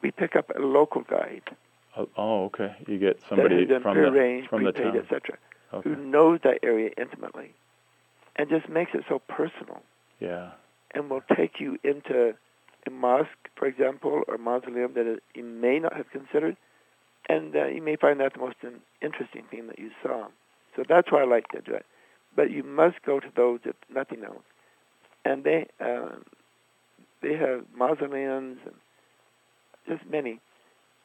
we 0.03 0.11
pick 0.11 0.37
up 0.37 0.51
a 0.55 0.61
local 0.61 1.03
guide 1.03 1.43
oh, 1.97 2.09
oh, 2.17 2.45
okay. 2.47 2.75
You 2.87 2.99
get 2.99 3.19
somebody 3.29 3.67
from 3.67 3.97
the 3.97 4.43
from 4.49 4.65
the 4.65 4.73
town. 4.73 4.97
etc., 4.97 5.39
Okay. 5.73 5.91
who 5.91 5.97
knows 5.97 6.39
that 6.45 6.61
area 6.63 6.91
intimately, 6.97 7.53
and 8.37 8.49
just 8.49 8.69
makes 8.69 8.93
it 8.95 9.05
so 9.09 9.19
personal, 9.19 9.83
Yeah. 10.21 10.51
and 10.93 11.11
will 11.11 11.25
take 11.37 11.59
you 11.59 11.77
into 11.83 12.37
a 12.87 12.91
mosque, 12.91 13.49
for 13.57 13.67
example, 13.67 14.23
or 14.29 14.39
mausoleum 14.39 14.93
that 14.95 15.21
you 15.35 15.43
may 15.43 15.81
not 15.81 15.93
have 15.97 16.09
considered, 16.11 16.57
and 17.29 17.55
uh, 17.55 17.67
you 17.67 17.83
may 17.83 17.97
find 17.97 18.21
that 18.21 18.35
the 18.35 18.41
most 18.41 18.57
in- 18.63 18.81
interesting 19.03 19.45
thing 19.51 19.67
that 19.69 19.79
you 19.79 19.91
saw. 20.03 20.29
So 20.75 20.83
that's 20.89 21.11
why 21.11 21.23
I 21.23 21.25
like 21.25 21.49
to 21.49 21.61
do 21.61 21.73
it. 21.73 21.87
But 22.35 22.51
you 22.51 22.63
must 22.63 23.03
go 23.05 23.21
to 23.21 23.29
those 23.35 23.61
if 23.65 23.77
nothing 23.93 24.25
else, 24.25 24.45
and 25.25 25.45
they 25.45 25.67
um, 25.81 26.25
they 27.23 27.35
have 27.35 27.65
mausoleums 27.75 28.59
and 28.65 28.75
just 29.89 30.09
many. 30.11 30.41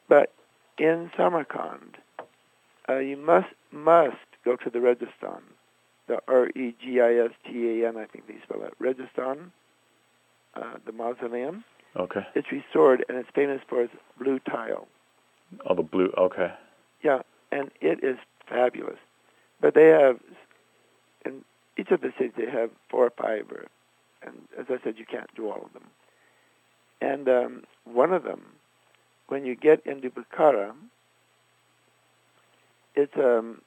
But 0.08 0.32
in 0.78 1.10
Samarkand, 1.16 1.96
uh, 2.88 2.98
you 2.98 3.16
must 3.16 3.48
must 3.70 4.16
go 4.44 4.56
to 4.56 4.70
the 4.70 4.78
Registan, 4.78 5.40
the 6.06 6.18
R 6.28 6.48
E 6.48 6.74
G 6.82 7.00
I 7.00 7.14
S 7.14 7.30
T 7.46 7.82
A 7.82 7.88
N, 7.88 7.96
I 7.96 8.04
think 8.06 8.26
they 8.26 8.36
spell 8.42 8.62
it. 8.64 8.74
Registan, 8.80 9.50
uh, 10.54 10.74
the 10.84 10.92
mausoleum. 10.92 11.64
Okay. 11.96 12.20
It's 12.34 12.50
restored 12.50 13.04
and 13.08 13.18
it's 13.18 13.28
famous 13.34 13.60
for 13.68 13.82
its 13.82 13.92
blue 14.18 14.38
tile. 14.40 14.88
Oh, 15.66 15.74
the 15.74 15.82
blue. 15.82 16.12
Okay. 16.16 16.52
Yeah, 17.02 17.20
and 17.50 17.70
it 17.80 18.02
is 18.02 18.16
fabulous. 18.48 18.98
But 19.60 19.74
they 19.74 19.88
have, 19.88 20.18
in 21.24 21.44
each 21.76 21.90
of 21.90 22.00
the 22.00 22.12
cities, 22.18 22.32
they 22.36 22.50
have 22.50 22.70
four 22.88 23.06
or 23.06 23.10
five, 23.10 23.50
or, 23.50 23.66
and 24.24 24.34
as 24.58 24.66
I 24.68 24.82
said, 24.82 24.94
you 24.98 25.06
can't 25.06 25.32
do 25.34 25.48
all 25.48 25.64
of 25.64 25.72
them. 25.72 25.84
And 27.00 27.28
um, 27.28 27.62
one 27.84 28.12
of 28.12 28.24
them, 28.24 28.42
when 29.28 29.44
you 29.44 29.54
get 29.56 29.84
into 29.86 30.10
Bukhara, 30.10 30.72
it's 32.94 33.16
um, 33.16 33.62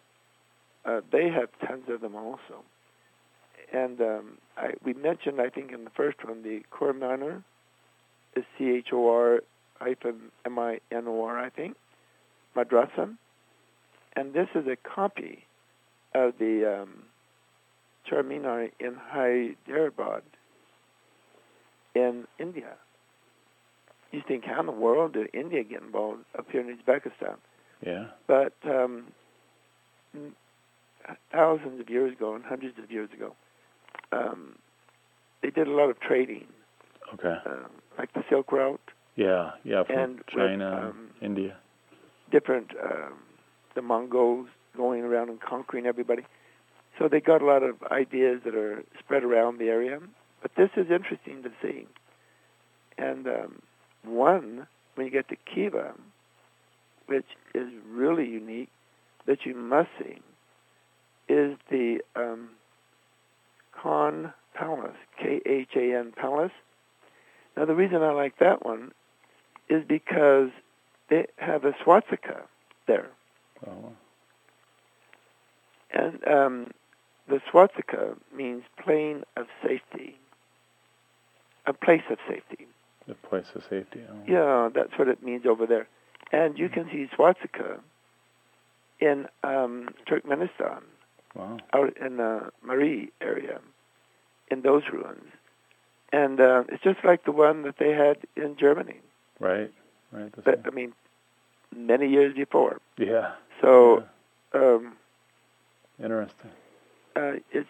uh, 0.86 1.02
they 1.12 1.30
have 1.30 1.50
tons 1.68 1.86
of 1.90 2.02
them 2.02 2.16
also. 2.16 2.64
And 3.74 4.00
um, 4.00 4.38
I, 4.58 4.74
we 4.84 4.94
mentioned, 4.94 5.42
I 5.42 5.50
think, 5.50 5.72
in 5.72 5.84
the 5.84 5.90
first 5.90 6.24
one, 6.24 6.44
the 6.44 6.62
Chor 6.70 6.94
Minor 6.94 7.44
is 8.36 8.44
C 8.58 8.70
H 8.70 8.90
O 8.94 9.10
R 9.10 9.40
hyphen 9.80 10.32
M 10.46 10.58
I 10.60 10.80
N 10.92 11.06
O 11.08 11.24
R, 11.24 11.40
I 11.40 11.50
think, 11.50 11.76
madrasa. 12.56 13.16
And 14.16 14.34
this 14.34 14.48
is 14.56 14.66
a 14.68 14.76
copy 14.78 15.46
of 16.14 16.34
the 16.40 16.82
um, 16.84 17.04
Charminar 18.10 18.72
in 18.80 18.96
Hyderabad 18.96 20.24
in 21.94 22.26
India. 22.40 22.74
You 24.12 24.22
think, 24.26 24.46
how 24.46 24.62
in 24.62 24.66
the 24.68 24.72
world 24.72 25.14
did 25.14 25.28
India 25.34 25.64
get 25.64 25.82
involved 25.82 26.24
up 26.38 26.46
here 26.50 26.62
in 26.62 26.78
Uzbekistan? 26.78 27.36
Yeah. 27.86 28.06
But 28.28 28.54
um, 28.64 29.08
thousands 31.32 31.82
of 31.82 31.90
years 31.90 32.14
ago 32.14 32.36
and 32.36 32.44
hundreds 32.46 32.78
of 32.82 32.90
years 32.90 33.10
ago, 33.14 33.36
um, 34.14 34.56
they 35.42 35.50
did 35.50 35.68
a 35.68 35.72
lot 35.72 35.90
of 35.90 36.00
trading, 36.00 36.46
Okay. 37.14 37.36
um, 37.46 37.70
like 37.98 38.14
the 38.14 38.24
Silk 38.30 38.52
Route, 38.54 38.80
Yeah. 39.16 39.52
Yeah. 39.64 39.84
From 39.84 39.98
and 39.98 40.24
China, 40.28 40.48
and 40.50 40.64
um, 40.64 41.10
India. 41.22 41.58
different 42.32 42.72
um, 42.84 43.14
the 43.76 43.82
Mongols 43.82 44.48
going 44.76 45.04
around 45.04 45.30
and 45.30 45.40
conquering 45.40 45.86
everybody. 45.86 46.24
So 46.98 47.08
they 47.10 47.20
got 47.20 47.42
a 47.42 47.46
lot 47.46 47.64
of 47.64 47.76
ideas 47.92 48.42
that 48.46 48.56
are 48.56 48.84
spread 49.00 49.24
around 49.24 49.60
the 49.60 49.66
area. 49.66 50.00
But 50.42 50.52
this 50.56 50.70
is 50.78 50.92
interesting 50.92 51.44
to 51.44 51.52
see. 51.62 51.88
And 52.98 53.28
um, 53.28 53.62
one, 54.04 54.68
when 54.96 55.06
you 55.06 55.12
get 55.12 55.28
to 55.30 55.36
Khiva, 55.36 55.94
which 57.08 57.26
is 57.54 57.68
really 57.90 58.28
unique, 58.28 58.70
that 59.28 59.40
you 59.46 59.56
must 59.56 59.90
see, 60.00 60.20
is 61.28 61.58
the 61.70 62.00
um, 62.16 62.50
Khan 63.72 64.34
Palace, 64.54 64.96
K-H-A-N 65.22 66.14
Palace. 66.16 66.52
Now 67.58 67.66
the 67.66 67.76
reason 67.76 68.04
I 68.04 68.12
like 68.12 68.38
that 68.40 68.66
one 68.66 68.92
is 69.70 69.84
because 69.88 70.50
they 71.10 71.28
have 71.38 71.66
a 71.66 71.74
swastika 71.84 72.44
there. 72.88 73.08
Oh. 73.66 73.92
And 75.92 76.28
um, 76.28 76.72
the 77.28 77.42
swastika 77.50 78.16
means 78.36 78.64
plane 78.84 79.24
of 79.38 79.48
safety, 79.64 80.18
a 81.66 81.74
place 81.74 82.04
of 82.10 82.18
safety. 82.28 82.68
The 83.08 83.16
place 83.16 83.46
of 83.56 83.64
safety. 83.70 84.02
Oh. 84.10 84.16
Yeah, 84.28 84.70
that's 84.74 84.98
what 84.98 85.08
it 85.08 85.24
means 85.24 85.46
over 85.46 85.66
there. 85.66 85.88
And 86.32 86.58
you 86.58 86.70
can 86.70 86.90
see 86.92 87.08
swastika 87.16 87.80
in 89.00 89.28
um, 89.44 89.90
Turkmenistan, 90.08 90.82
Wow. 91.36 91.58
out 91.74 91.98
in 91.98 92.18
the 92.18 92.50
Mari 92.64 93.12
area, 93.22 93.60
in 94.50 94.62
those 94.62 94.84
ruins. 94.92 95.28
And 96.14 96.40
uh, 96.40 96.64
it's 96.70 96.82
just 96.84 97.04
like 97.04 97.26
the 97.26 97.32
one 97.32 97.64
that 97.64 97.76
they 97.78 97.92
had 97.92 98.18
in 98.38 98.56
Germany, 98.58 99.02
Right. 99.40 99.72
Right. 100.12 100.32
but. 100.44 100.62
I 100.66 100.70
mean, 100.72 100.94
many 101.76 102.10
years 102.10 102.36
before. 102.36 102.80
yeah. 102.98 103.34
So 103.62 104.04
um. 104.54 104.94
Interesting. 106.02 106.52
uh, 107.16 107.34
it's, 107.52 107.70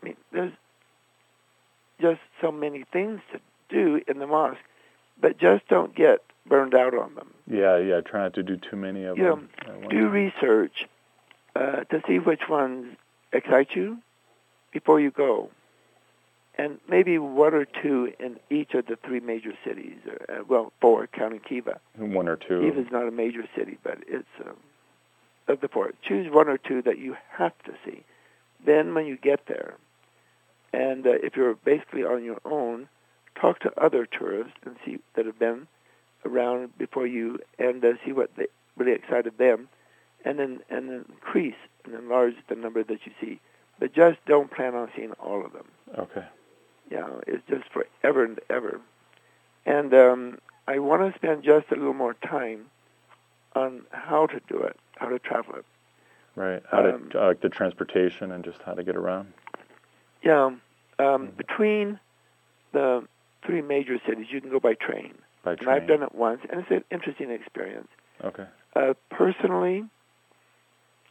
I 0.00 0.04
mean, 0.04 0.16
there's 0.30 0.52
just 2.00 2.20
so 2.40 2.52
many 2.52 2.84
things 2.92 3.20
to 3.32 3.40
do 3.70 4.00
in 4.06 4.18
the 4.18 4.26
mosque, 4.26 4.58
but 5.20 5.38
just 5.38 5.66
don't 5.68 5.94
get 5.94 6.20
burned 6.46 6.74
out 6.74 6.94
on 6.94 7.14
them. 7.14 7.32
Yeah. 7.46 7.78
Yeah. 7.78 8.00
Try 8.02 8.24
not 8.24 8.34
to 8.34 8.42
do 8.42 8.56
too 8.56 8.76
many 8.76 9.04
of 9.04 9.16
Yeah, 9.18 9.30
them. 9.30 9.48
one 9.66 9.88
Do 9.88 10.00
time. 10.04 10.12
research 10.12 10.86
uh, 11.56 11.84
to 11.84 12.02
see 12.06 12.18
which 12.18 12.42
ones 12.48 12.96
excite 13.32 13.74
you 13.74 13.98
before 14.72 15.00
you 15.00 15.10
go, 15.10 15.50
and 16.60 16.78
maybe 16.90 17.18
one 17.18 17.54
or 17.54 17.64
two 17.64 18.12
in 18.18 18.38
each 18.50 18.74
of 18.74 18.84
the 18.86 18.96
three 18.96 19.20
major 19.20 19.52
cities. 19.64 19.96
Or, 20.06 20.40
uh, 20.40 20.44
well, 20.46 20.72
four, 20.80 21.06
counting 21.06 21.40
Khiva. 21.40 21.80
One 21.96 22.28
or 22.28 22.36
two. 22.36 22.60
Khiva's 22.60 22.92
not 22.92 23.08
a 23.08 23.10
major 23.10 23.44
city, 23.56 23.78
but 23.82 23.98
it's 24.06 24.28
um, 24.44 24.56
of 25.48 25.62
the 25.62 25.68
four. 25.68 25.92
Choose 26.02 26.30
one 26.30 26.48
or 26.48 26.58
two 26.58 26.82
that 26.82 26.98
you 26.98 27.16
have 27.30 27.56
to 27.64 27.72
see. 27.84 28.04
Then, 28.64 28.94
when 28.94 29.06
you 29.06 29.16
get 29.16 29.46
there, 29.46 29.74
and 30.74 31.06
uh, 31.06 31.12
if 31.22 31.34
you're 31.34 31.54
basically 31.54 32.04
on 32.04 32.24
your 32.24 32.40
own, 32.44 32.88
talk 33.40 33.60
to 33.60 33.72
other 33.82 34.04
tourists 34.06 34.58
and 34.66 34.76
see 34.84 34.98
that 35.14 35.24
have 35.24 35.38
been 35.38 35.66
around 36.26 36.76
before 36.76 37.06
you, 37.06 37.38
and 37.58 37.82
uh, 37.82 37.92
see 38.04 38.12
what 38.12 38.36
they, 38.36 38.48
really 38.76 38.92
excited 38.92 39.38
them, 39.38 39.68
and 40.26 40.38
then 40.38 40.60
and 40.68 40.90
then 40.90 41.06
increase 41.08 41.54
and 41.86 41.94
enlarge 41.94 42.34
the 42.50 42.54
number 42.54 42.84
that 42.84 42.98
you 43.06 43.12
see. 43.18 43.40
But 43.78 43.94
just 43.94 44.18
don't 44.26 44.50
plan 44.50 44.74
on 44.74 44.90
seeing 44.94 45.12
all 45.12 45.42
of 45.42 45.54
them. 45.54 45.64
Okay. 45.98 46.26
Know, 46.90 47.20
it's 47.26 47.42
just 47.48 47.64
forever 47.70 48.24
and 48.24 48.40
ever. 48.50 48.80
And 49.66 49.94
um, 49.94 50.38
I 50.66 50.78
want 50.78 51.12
to 51.12 51.18
spend 51.18 51.44
just 51.44 51.66
a 51.70 51.76
little 51.76 51.94
more 51.94 52.14
time 52.14 52.66
on 53.54 53.82
how 53.90 54.26
to 54.26 54.40
do 54.48 54.58
it, 54.58 54.76
how 54.96 55.08
to 55.08 55.18
travel 55.18 55.56
it. 55.56 55.64
Right. 56.36 56.62
How 56.70 56.86
Um, 56.86 57.10
to 57.10 57.20
uh, 57.20 57.34
the 57.40 57.48
transportation 57.48 58.32
and 58.32 58.44
just 58.44 58.62
how 58.62 58.74
to 58.74 58.82
get 58.82 58.96
around. 58.96 59.32
Yeah, 60.22 60.44
um, 60.46 60.60
Mhm. 60.98 61.36
between 61.36 62.00
the 62.72 63.06
three 63.42 63.62
major 63.62 63.98
cities, 64.06 64.30
you 64.30 64.40
can 64.40 64.50
go 64.50 64.60
by 64.60 64.74
train. 64.74 65.14
By 65.42 65.54
And. 65.54 65.70
I've 65.70 65.86
done 65.86 66.02
it 66.02 66.14
once, 66.14 66.42
and 66.48 66.60
it's 66.60 66.70
an 66.70 66.84
interesting 66.90 67.30
experience. 67.30 67.88
Okay. 68.22 68.46
Uh, 68.76 68.94
personally, 69.10 69.88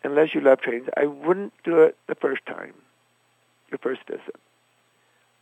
unless 0.04 0.34
you 0.34 0.42
love 0.42 0.62
trains, 0.62 0.88
I 0.96 1.06
wouldn't 1.06 1.54
do 1.64 1.82
it 1.84 1.98
the 2.08 2.16
first 2.16 2.46
time, 2.46 2.74
your 3.70 3.80
first 3.80 4.04
visit. 4.08 4.36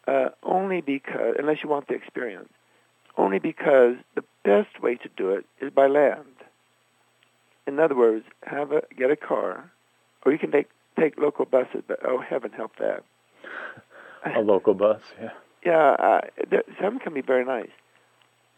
Uh, 0.08 0.30
only 0.44 0.80
because, 0.82 1.36
unless 1.38 1.58
you 1.64 1.70
want 1.70 1.88
the 1.88 1.94
experience, 1.94 2.50
only 3.18 3.40
because 3.40 3.96
the 4.16 4.24
best 4.46 4.82
way 4.82 4.96
to 4.96 5.10
do 5.18 5.32
it 5.32 5.46
is 5.60 5.72
by 5.72 5.88
land. 5.88 6.24
In 7.66 7.80
other 7.80 7.96
words, 7.96 8.24
have 8.44 8.72
a 8.72 8.84
get 8.98 9.12
a 9.12 9.18
car, 9.18 9.70
or 10.26 10.32
you 10.32 10.38
can 10.40 10.52
take 10.52 10.70
take 10.98 11.18
local 11.18 11.44
buses. 11.46 11.84
But 11.86 12.00
oh, 12.08 12.20
heaven 12.20 12.52
help 12.52 12.78
that. 12.78 13.04
A 14.36 14.40
local 14.40 14.74
bus. 14.74 15.02
Yeah. 15.22 15.30
Yeah, 15.66 15.90
uh, 16.00 16.22
there, 16.50 16.64
some 16.82 17.00
can 17.00 17.14
be 17.14 17.22
very 17.22 17.44
nice, 17.44 17.72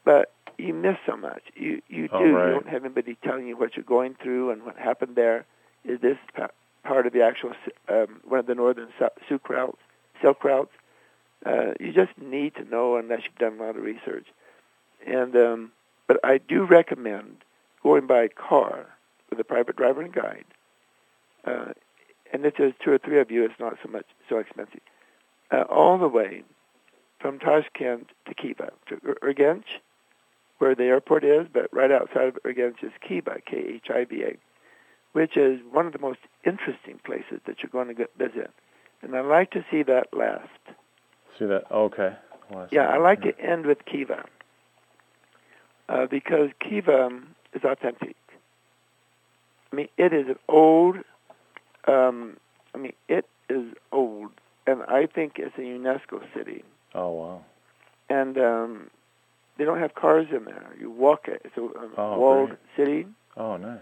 but 0.06 0.32
you 0.60 0.74
miss 0.74 0.98
so 1.08 1.18
much. 1.18 1.42
You 1.56 1.82
you 1.88 2.08
do. 2.10 2.14
Oh, 2.14 2.24
You 2.26 2.52
don't 2.52 2.68
have 2.70 2.86
anybody 2.86 3.18
telling 3.24 3.48
you 3.48 3.58
what 3.58 3.76
you're 3.76 3.84
going 3.86 4.16
through 4.22 4.52
and 4.52 4.64
what 4.64 4.78
happened 4.78 5.16
there. 5.16 5.46
Is 5.84 6.00
this 6.02 6.18
pa- 6.36 6.50
part 6.84 7.08
of 7.08 7.14
the 7.14 7.24
actual 7.24 7.52
s- 7.52 7.74
um, 7.88 8.22
one 8.28 8.40
of 8.40 8.46
the 8.46 8.54
northern 8.56 8.90
silk 9.28 9.50
routes? 9.50 9.80
Silk 10.22 10.44
routes. 10.44 10.72
Uh, 11.46 11.74
you 11.80 11.94
just 11.94 12.18
need 12.18 12.56
to 12.56 12.64
know 12.66 12.98
unless 12.98 13.22
you've 13.24 13.36
done 13.36 13.60
a 13.60 13.64
lot 13.64 13.78
of 13.78 13.84
research. 13.84 14.28
And 15.06 15.36
um, 15.36 15.72
but 16.08 16.20
I 16.24 16.38
do 16.38 16.64
recommend 16.64 17.38
going 17.84 18.08
by 18.08 18.28
car 18.28 18.88
with 19.30 19.40
a 19.40 19.44
private 19.44 19.78
driver 19.78 20.02
and 20.02 20.14
guide, 20.14 20.46
uh, 21.46 21.74
and 22.34 22.46
if 22.46 22.56
there's 22.58 22.74
two 22.84 22.92
or 22.92 22.98
three 22.98 23.20
of 23.20 23.32
you, 23.32 23.46
it's 23.46 23.60
not 23.60 23.78
so 23.84 23.90
much 23.90 24.06
so 24.28 24.38
expensive. 24.38 24.82
Uh, 25.52 25.64
all 25.70 25.98
the 25.98 26.08
way 26.08 26.44
from 27.20 27.40
Tashkent 27.40 28.10
to 28.28 28.34
Khiva 28.34 28.72
to 28.88 28.96
Urgench, 28.98 29.66
where 30.58 30.76
the 30.76 30.86
airport 30.86 31.24
is, 31.24 31.48
but 31.52 31.74
right 31.74 31.92
outside 31.92 32.28
of 32.28 32.40
Urgench 32.44 32.84
is 32.84 32.92
Khiva, 33.02 33.40
K-H-I-V-A, 33.46 34.38
which 35.14 35.38
is 35.38 35.60
one 35.72 35.86
of 35.88 35.94
the 35.94 36.00
most 36.00 36.20
interesting 36.46 37.00
places 37.04 37.40
that 37.46 37.58
you're 37.62 37.70
going 37.72 37.96
to 37.96 38.08
visit. 38.18 38.52
And 39.02 39.16
I 39.16 39.22
like 39.22 39.52
to 39.52 39.66
see 39.72 39.84
that 39.84 40.08
last. 40.14 40.50
See 41.40 41.46
that? 41.46 41.72
Okay. 41.72 42.14
Well, 42.52 42.68
yeah, 42.72 42.90
I 42.90 42.98
like 42.98 43.22
to 43.22 43.40
end 43.40 43.66
with 43.66 43.86
Khiva 43.86 44.26
uh, 45.88 46.06
because 46.08 46.50
Khiva 46.60 47.10
is 47.54 47.64
authentic. 47.64 48.16
I 49.72 49.76
mean, 49.76 49.88
it 49.98 50.14
is 50.14 50.28
an 50.28 50.40
old. 50.50 50.98
Um, 51.88 52.38
I 52.76 52.78
mean, 52.78 52.94
it 53.08 53.28
is 53.50 53.74
old, 53.92 54.32
and 54.68 54.84
I 54.84 55.06
think 55.06 55.34
it's 55.38 55.56
a 55.58 55.62
UNESCO 55.62 56.22
city. 56.34 56.64
Oh 56.94 57.12
wow! 57.12 57.46
And 58.10 58.38
um, 58.38 58.90
they 59.58 59.64
don't 59.64 59.80
have 59.80 59.96
cars 59.96 60.28
in 60.36 60.46
there. 60.46 60.74
You 60.80 60.90
walk 60.90 61.28
it. 61.28 61.42
It's 61.46 61.56
a 61.58 61.62
um, 61.62 61.94
oh, 61.98 62.20
walled 62.20 62.50
great. 62.50 62.60
city. 62.76 63.08
Oh, 63.38 63.58
nice. 63.58 63.80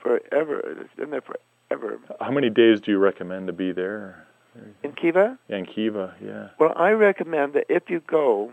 Forever. 0.00 0.60
It's 0.80 0.94
been 0.94 1.10
there 1.10 1.22
forever. 1.22 1.98
How 2.20 2.30
many 2.30 2.50
days 2.50 2.80
do 2.80 2.90
you 2.90 2.98
recommend 2.98 3.46
to 3.46 3.52
be 3.52 3.72
there? 3.72 4.26
In 4.82 4.92
Khiva? 4.92 5.38
Yeah, 5.48 5.56
in 5.56 5.66
Khiva, 5.66 6.14
yeah. 6.24 6.48
Well, 6.58 6.72
I 6.76 6.90
recommend 6.90 7.54
that 7.54 7.66
if 7.68 7.88
you 7.88 8.00
go, 8.00 8.52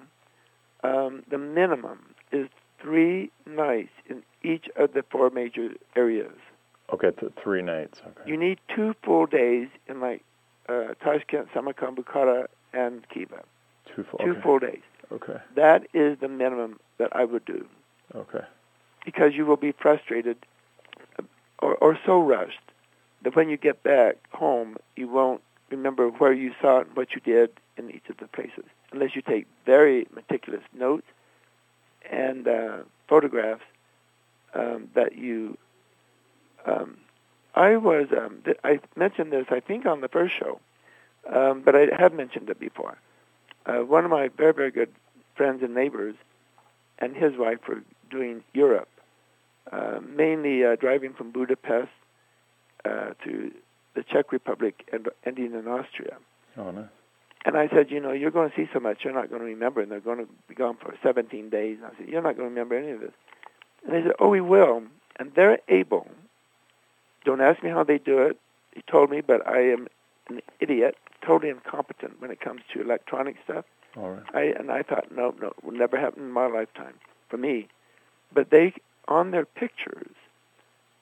um, 0.84 1.24
the 1.30 1.38
minimum 1.38 2.00
is 2.32 2.48
three 2.82 3.32
nights 3.46 3.92
in 4.08 4.24
each 4.44 4.68
of 4.76 4.94
the 4.94 5.04
four 5.12 5.30
major 5.30 5.70
areas. 5.96 6.34
Okay, 6.92 7.12
th- 7.12 7.32
three 7.42 7.62
nights. 7.62 8.02
Okay. 8.06 8.30
You 8.30 8.38
need 8.38 8.60
two 8.76 8.96
full 9.04 9.26
days 9.26 9.68
in 9.88 10.02
like 10.02 10.24
uh, 10.68 10.94
Tashkent, 11.04 11.48
Samarkand, 11.54 11.98
Bukhara, 11.98 12.48
and 12.74 13.08
Khiva. 13.10 13.44
Two 13.96 14.04
full. 14.04 14.20
Two 14.20 14.32
okay. 14.32 14.42
full 14.42 14.60
days. 14.60 14.82
Okay. 15.12 15.38
That 15.56 15.88
is 15.94 16.18
the 16.20 16.28
minimum 16.28 16.80
that 16.98 17.16
I 17.16 17.26
would 17.26 17.46
do. 17.46 17.66
Okay. 18.16 18.46
Because 19.06 19.34
you 19.36 19.46
will 19.46 19.58
be 19.58 19.72
frustrated 19.72 20.38
or, 21.60 21.76
or 21.76 21.98
so 22.06 22.22
rushed 22.22 22.60
that 23.24 23.36
when 23.36 23.50
you 23.50 23.58
get 23.58 23.84
back 23.84 24.18
home, 24.32 24.78
you 24.96 25.08
won't 25.08 25.42
remember 25.72 26.10
where 26.10 26.34
you 26.34 26.54
saw 26.62 26.80
it 26.80 26.88
and 26.88 26.96
what 26.96 27.14
you 27.14 27.22
did 27.22 27.52
in 27.78 27.90
each 27.90 28.10
of 28.10 28.18
the 28.18 28.28
places, 28.28 28.66
unless 28.92 29.16
you 29.16 29.22
take 29.22 29.48
very 29.66 30.08
meticulous 30.14 30.64
notes 30.74 31.08
and 32.10 32.48
uh, 32.48 32.78
photographs 33.08 33.64
um, 34.54 34.90
that 34.94 35.18
you. 35.18 35.58
Um, 36.66 36.98
I 37.56 37.78
was. 37.78 38.08
Um, 38.12 38.42
th- 38.46 38.58
I 38.64 38.80
mentioned 38.96 39.32
this, 39.32 39.48
I 39.50 39.60
think, 39.60 39.86
on 39.86 40.02
the 40.02 40.08
first 40.08 40.34
show, 40.38 40.60
um, 41.34 41.62
but 41.62 41.76
I 41.76 41.88
have 41.98 42.14
mentioned 42.14 42.50
it 42.50 42.60
before. 42.60 42.98
Uh, 43.66 43.80
one 43.80 44.06
of 44.06 44.12
my 44.12 44.30
very, 44.30 44.54
very 44.54 44.72
good 44.72 44.92
friends 45.36 45.62
and 45.64 45.74
neighbors, 45.74 46.16
and 47.00 47.16
his 47.16 47.38
wife 47.38 47.60
were 47.68 47.84
doing 48.10 48.44
Europe, 48.54 48.90
uh, 49.72 50.00
mainly 50.16 50.66
uh, 50.66 50.76
driving 50.76 51.14
from 51.14 51.32
Budapest 51.32 51.92
uh, 52.86 53.12
to 53.24 53.52
the 53.94 54.04
Czech 54.04 54.32
Republic 54.32 54.88
and 54.92 55.10
ending 55.26 55.54
in 55.54 55.68
Austria. 55.68 56.18
Oh, 56.58 56.72
nice. 56.72 56.86
And 57.44 57.58
I 57.58 57.68
said, 57.70 57.90
you 57.90 58.00
know, 58.00 58.12
you're 58.12 58.32
going 58.32 58.50
to 58.50 58.56
see 58.56 58.70
so 58.72 58.80
much, 58.80 59.04
you're 59.04 59.14
not 59.14 59.30
going 59.30 59.42
to 59.42 59.48
remember, 59.48 59.82
and 59.82 59.92
they're 59.92 60.00
going 60.00 60.20
to 60.20 60.28
be 60.48 60.54
gone 60.54 60.78
for 60.78 60.96
17 61.02 61.50
days. 61.50 61.78
And 61.78 61.88
I 61.88 61.98
said, 61.98 62.08
you're 62.08 62.22
not 62.22 62.38
going 62.38 62.50
to 62.50 62.54
remember 62.54 62.76
any 62.76 62.92
of 62.92 63.00
this. 63.00 63.14
And 63.84 63.96
they 63.96 64.04
said, 64.04 64.14
oh, 64.20 64.30
we 64.30 64.42
will. 64.42 64.84
And 65.18 65.34
they're 65.36 65.60
able. 65.68 66.08
Don't 67.26 67.42
ask 67.42 67.64
me 67.64 67.70
how 67.70 67.84
they 67.84 67.98
do 67.98 68.20
it. 68.20 68.40
He 68.74 68.84
told 68.84 69.10
me, 69.10 69.22
but 69.22 69.46
I 69.48 69.72
am 69.72 69.88
an 70.30 70.42
idiot, 70.60 70.98
totally 71.26 71.50
incompetent 71.50 72.22
when 72.22 72.32
it 72.32 72.40
comes 72.40 72.62
to 72.74 72.82
electronic 72.82 73.38
stuff. 73.44 73.66
All 73.98 74.12
right. 74.12 74.24
I 74.34 74.42
and 74.60 74.72
I 74.72 74.84
thought, 74.84 75.12
no, 75.12 75.34
no, 75.42 75.48
it 75.48 75.64
will 75.64 75.74
never 75.74 76.00
happen 76.00 76.24
in 76.24 76.32
my 76.32 76.48
lifetime 76.48 76.94
for 77.28 77.38
me. 77.38 77.68
But 78.34 78.50
they, 78.50 78.74
on 79.08 79.32
their 79.32 79.46
pictures, 79.46 80.16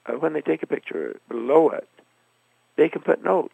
uh, 0.08 0.14
when 0.14 0.34
they 0.34 0.42
take 0.42 0.64
a 0.64 0.68
picture 0.68 1.20
below 1.30 1.70
it, 1.70 1.88
they 2.80 2.90
can 2.90 3.02
put 3.02 3.24
notes. 3.24 3.54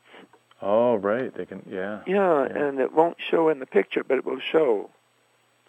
Oh, 0.61 0.95
right. 0.95 1.33
They 1.35 1.45
can, 1.45 1.63
yeah. 1.69 2.01
Yeah, 2.07 2.47
Yeah. 2.47 2.57
and 2.67 2.79
it 2.79 2.93
won't 2.93 3.17
show 3.29 3.49
in 3.49 3.59
the 3.59 3.65
picture, 3.65 4.03
but 4.07 4.17
it 4.17 4.25
will 4.25 4.39
show. 4.39 4.89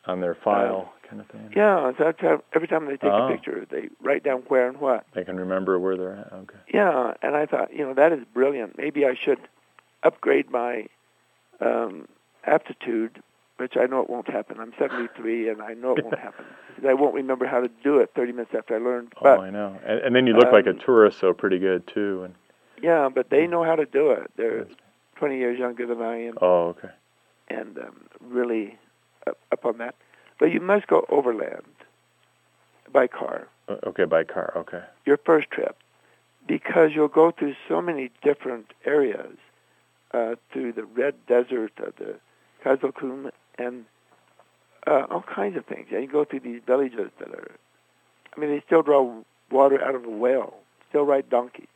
On 0.07 0.21
their 0.21 0.37
file, 0.37 0.93
kind 1.09 1.21
of 1.21 1.27
thing. 1.27 1.53
Yeah, 1.57 1.91
so 1.99 2.05
every 2.05 2.15
time, 2.15 2.43
every 2.55 2.69
time 2.69 2.87
they 2.87 2.93
take 2.97 3.11
Oh. 3.11 3.27
a 3.27 3.31
picture, 3.33 3.67
they 3.69 3.89
write 4.01 4.23
down 4.23 4.43
where 4.47 4.69
and 4.69 4.79
what. 4.79 5.05
They 5.15 5.25
can 5.25 5.37
remember 5.37 5.81
where 5.81 5.97
they're 5.97 6.13
at. 6.15 6.33
Okay. 6.33 6.59
Yeah, 6.73 7.15
and 7.23 7.35
I 7.35 7.45
thought, 7.47 7.73
you 7.73 7.85
know, 7.85 7.95
that 7.95 8.13
is 8.13 8.21
brilliant. 8.33 8.79
Maybe 8.79 9.05
I 9.05 9.15
should 9.15 9.41
upgrade 10.05 10.49
my 10.51 10.87
um, 11.61 12.07
aptitude, 12.45 13.21
which 13.57 13.77
I 13.77 13.87
know 13.87 14.01
it 14.03 14.09
won't 14.09 14.29
happen. 14.31 14.61
I'm 14.61 14.73
73, 14.79 15.49
and 15.49 15.61
I 15.61 15.75
know 15.75 15.97
it 15.97 16.05
won't 16.05 16.19
happen. 16.29 16.45
I 16.87 16.95
won't 16.95 17.15
remember 17.15 17.47
how 17.47 17.61
to 17.61 17.69
do 17.83 17.99
it 17.99 18.11
30 18.15 18.33
minutes 18.33 18.55
after 18.55 18.77
I 18.77 18.79
learned. 18.79 19.13
oh, 19.23 19.41
I 19.41 19.51
know. 19.51 19.77
And, 19.85 19.99
and 20.01 20.15
then 20.15 20.27
you 20.29 20.35
look 20.35 20.53
like 20.53 20.67
a 20.67 20.71
um, 20.71 20.79
tourist, 20.79 21.19
so 21.19 21.33
pretty 21.33 21.59
good 21.59 21.87
too. 21.89 22.23
And 22.25 22.35
yeah, 22.83 23.09
but 23.13 23.31
they 23.31 23.47
know 23.47 23.65
how 23.65 23.77
to 23.77 23.87
do 23.87 24.11
it. 24.11 24.31
They're 24.37 24.67
20 25.17 25.37
years 25.39 25.59
younger 25.59 25.87
than 25.87 26.03
I 26.03 26.27
am, 26.27 26.35
oh, 26.41 26.69
okay. 26.69 26.91
and 27.49 27.79
um, 27.79 27.97
really 28.21 28.79
up, 29.27 29.39
up 29.53 29.65
on 29.65 29.79
that. 29.79 29.95
But 30.39 30.53
you 30.53 30.61
must 30.61 30.87
go 30.87 31.07
overland 31.09 31.63
by 32.93 33.07
car. 33.07 33.49
Uh, 33.69 33.77
Okay, 33.87 34.05
by 34.05 34.25
car. 34.25 34.53
Okay. 34.57 34.83
your 35.05 35.17
first 35.17 35.51
trip 35.51 35.77
because 36.47 36.91
you'll 36.95 37.09
go 37.09 37.33
through 37.33 37.55
so 37.69 37.81
many 37.83 38.11
different 38.23 38.73
areas 38.85 39.37
uh, 40.13 40.37
through 40.53 40.73
the 40.73 40.85
red 40.85 41.15
desert 41.27 41.73
of 41.79 41.95
the 41.97 42.15
Kyzylkum 42.65 43.31
and 43.59 43.85
uh, 44.87 45.07
all 45.11 45.23
kinds 45.23 45.57
of 45.57 45.67
things. 45.67 45.89
And 45.91 46.03
you 46.03 46.09
go 46.09 46.25
through 46.25 46.41
these 46.41 46.61
villages 46.65 47.11
that 47.19 47.29
are, 47.31 47.51
I 48.37 48.41
mean, 48.41 48.51
they 48.51 48.63
still 48.65 48.83
draw 48.83 49.23
water 49.51 49.83
out 49.83 49.95
of 49.95 50.05
a 50.05 50.11
well, 50.11 50.55
still 50.89 51.03
ride 51.05 51.29
donkeys. 51.29 51.67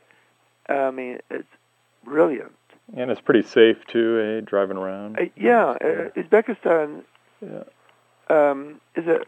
I 0.71 0.91
mean, 0.91 1.19
it's 1.31 1.49
brilliant. 2.05 2.53
And 2.97 3.11
it's 3.11 3.21
pretty 3.21 3.43
safe 3.43 3.77
too, 3.87 4.41
eh? 4.43 4.45
Driving 4.49 4.77
around. 4.77 5.19
Uh, 5.19 5.25
yeah, 5.37 5.71
uh, 5.81 6.11
Uzbekistan 6.17 7.03
Yeah. 7.41 7.63
um, 8.29 8.81
is 8.97 9.07
a, 9.07 9.21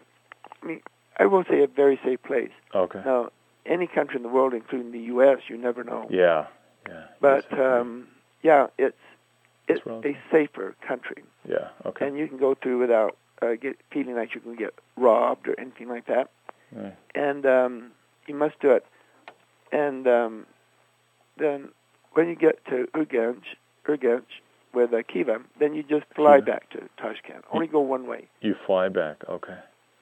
I 0.63 0.67
mean, 0.67 0.81
I 1.19 1.27
won't 1.27 1.47
say 1.49 1.63
a 1.63 1.67
very 1.69 2.01
safe 2.05 2.23
place. 2.23 2.51
Okay. 2.75 3.03
Now, 3.05 3.31
any 3.67 3.87
country 3.87 4.17
in 4.17 4.23
the 4.23 4.29
world, 4.29 4.55
including 4.55 4.91
the 4.93 4.99
U.S., 5.15 5.39
you 5.49 5.57
never 5.57 5.85
know. 5.85 6.09
Yeah. 6.11 6.47
Yeah. 6.89 7.05
But 7.21 7.53
um, 7.59 8.09
yeah, 8.43 8.67
it's 8.79 8.97
it's 9.69 9.87
a 9.87 10.17
safer 10.33 10.75
country, 10.87 11.23
yeah. 11.49 11.69
Okay. 11.87 12.09
and 12.09 12.19
you 12.19 12.27
can 12.27 12.39
go 12.39 12.57
through 12.57 12.81
without 12.81 13.17
uh, 13.41 13.55
get 13.55 13.77
feeling 13.93 14.17
like 14.17 14.35
you 14.35 14.41
can 14.41 14.57
get 14.57 14.75
robbed 14.97 15.47
or 15.47 15.55
anything 15.61 15.89
like 15.89 16.07
that. 16.07 16.31
Right. 16.73 16.97
And 17.15 17.47
um, 17.47 17.93
you 18.27 18.35
must 18.35 18.59
do 18.61 18.73
it. 18.73 18.85
And 19.71 20.09
um, 20.09 20.47
then 21.43 21.69
when 22.13 22.29
you 22.29 22.37
get 22.37 22.65
to 22.67 22.87
Urgench, 22.95 23.43
Urgench 23.87 24.25
with 24.75 24.93
uh, 24.93 25.03
Khiva, 25.13 25.41
then 25.59 25.75
you 25.75 25.83
just 25.83 26.05
fly 26.15 26.39
Khiva. 26.41 26.47
back 26.47 26.71
to 26.71 26.89
Tashkent. 26.99 27.45
Only 27.53 27.67
go 27.67 27.81
one 27.81 28.07
way. 28.07 28.29
You 28.41 28.55
fly 28.67 28.89
back. 28.89 29.23
Okay. 29.29 29.59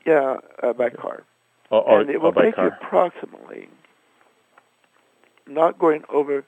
Yeah, 0.07 0.37
uh, 0.63 0.73
by 0.73 0.91
car. 0.91 1.25
Oh, 1.71 1.85
oh, 1.87 2.01
and 2.01 2.11
it 2.11 2.17
oh, 2.17 2.21
will 2.21 2.33
by 2.33 2.47
take 2.47 2.57
you 2.57 2.67
approximately, 2.69 3.69
not 5.47 5.79
going 5.79 6.03
over, 6.13 6.45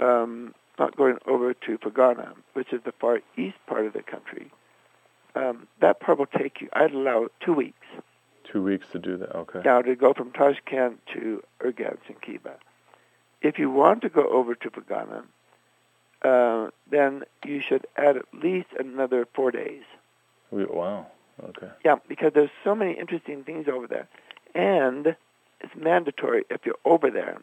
um, 0.00 0.54
not 0.78 0.96
going 0.96 1.16
over 1.26 1.54
to 1.54 1.78
Fergana, 1.78 2.34
which 2.54 2.72
is 2.72 2.80
the 2.84 2.92
far 2.92 3.20
east 3.36 3.56
part 3.66 3.86
of 3.86 3.92
the 3.92 4.02
country. 4.02 4.50
Um, 5.34 5.66
that 5.80 6.00
part 6.00 6.18
will 6.18 6.26
take 6.26 6.60
you. 6.60 6.68
I'd 6.74 6.92
allow 6.92 7.28
two 7.44 7.54
weeks 7.54 7.86
Two 8.44 8.62
weeks 8.62 8.86
to 8.92 8.98
do 8.98 9.16
that. 9.16 9.34
Okay. 9.34 9.60
now 9.64 9.80
to 9.80 9.94
go 9.94 10.12
from 10.12 10.30
Tashkent 10.32 10.98
to 11.14 11.42
Urgench 11.60 12.00
and 12.08 12.20
Khiva. 12.20 12.56
If 13.42 13.58
you 13.58 13.70
want 13.70 14.02
to 14.02 14.08
go 14.08 14.28
over 14.28 14.54
to 14.54 14.70
Fergana, 14.70 15.24
uh, 16.22 16.70
then 16.90 17.24
you 17.44 17.60
should 17.60 17.86
add 17.96 18.16
at 18.16 18.26
least 18.32 18.68
another 18.78 19.26
four 19.34 19.50
days. 19.50 19.82
Wow. 20.52 21.08
Okay. 21.42 21.68
Yeah, 21.84 21.96
because 22.08 22.32
there's 22.34 22.50
so 22.62 22.74
many 22.74 22.92
interesting 22.92 23.42
things 23.42 23.66
over 23.68 23.86
there. 23.86 24.06
And 24.54 25.16
it's 25.60 25.74
mandatory 25.76 26.44
if 26.50 26.64
you're 26.64 26.76
over 26.84 27.10
there. 27.10 27.38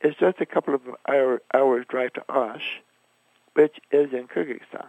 It's 0.00 0.18
just 0.18 0.40
a 0.40 0.46
couple 0.46 0.74
of 0.74 0.80
hour, 1.08 1.40
hours 1.54 1.86
drive 1.88 2.14
to 2.14 2.24
Osh, 2.28 2.80
which 3.54 3.78
is 3.92 4.12
in 4.12 4.26
Kyrgyzstan. 4.26 4.88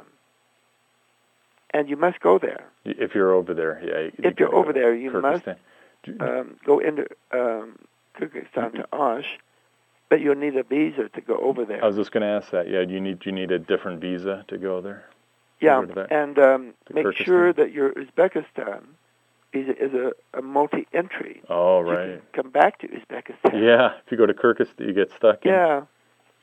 And 1.72 1.90
you 1.90 1.98
must 1.98 2.20
go 2.22 2.40
there. 2.40 2.66
If 2.86 3.14
you're 3.14 3.34
over 3.34 3.54
there, 3.54 3.80
yeah. 3.84 4.00
you- 4.00 4.12
If 4.30 4.40
you 4.40 4.46
you're 4.48 4.56
over 4.56 4.74
there, 4.74 4.96
you 4.96 5.12
must 5.12 5.46
Kyrgyzstan. 5.46 5.58
Do- 6.04 6.18
um, 6.22 6.58
go 6.66 6.80
into 6.80 7.06
um, 7.32 7.78
Kyrgyzstan 8.18 8.74
to 8.76 8.88
Osh, 8.94 9.38
but 10.10 10.22
you'll 10.22 10.36
need 10.36 10.56
a 10.56 10.64
visa 10.64 11.10
to 11.10 11.22
go 11.22 11.38
over 11.38 11.66
there. 11.66 11.84
I 11.84 11.88
was 11.88 11.96
just 11.96 12.12
going 12.12 12.22
to 12.22 12.28
ask 12.28 12.52
that. 12.52 12.70
Yeah. 12.70 12.84
Do 12.86 12.94
you 12.94 13.02
need 13.02 13.20
do 13.20 13.30
you 13.30 13.36
need 13.36 13.52
a 13.52 13.60
different 13.60 14.00
visa 14.02 14.46
to 14.48 14.58
go 14.58 14.82
there? 14.82 15.06
yeah, 15.60 15.78
over 15.78 15.88
to 15.88 15.94
that- 15.96 16.12
and 16.12 16.38
um, 16.40 16.74
make 16.94 17.06
Kyrgyzstan. 17.06 17.26
sure 17.26 17.54
that 17.54 17.72
your 17.72 17.92
Uzbekistan 17.94 18.82
visa 19.52 19.76
is 19.84 19.94
a, 19.94 20.12
a 20.38 20.42
multi-entry. 20.42 21.42
Oh, 21.50 21.80
You 21.82 21.86
right. 21.92 22.06
can 22.34 22.44
come 22.44 22.52
back 22.52 22.80
to 22.80 22.88
Uzbekistan. 22.88 23.54
Yeah, 23.64 23.94
if 24.06 24.12
you 24.12 24.18
go 24.18 24.26
to 24.28 24.34
Kyrgyzstan, 24.34 24.86
you 24.88 24.94
get 24.94 25.12
stuck. 25.12 25.46
in- 25.46 25.52
Yeah. 25.52 25.82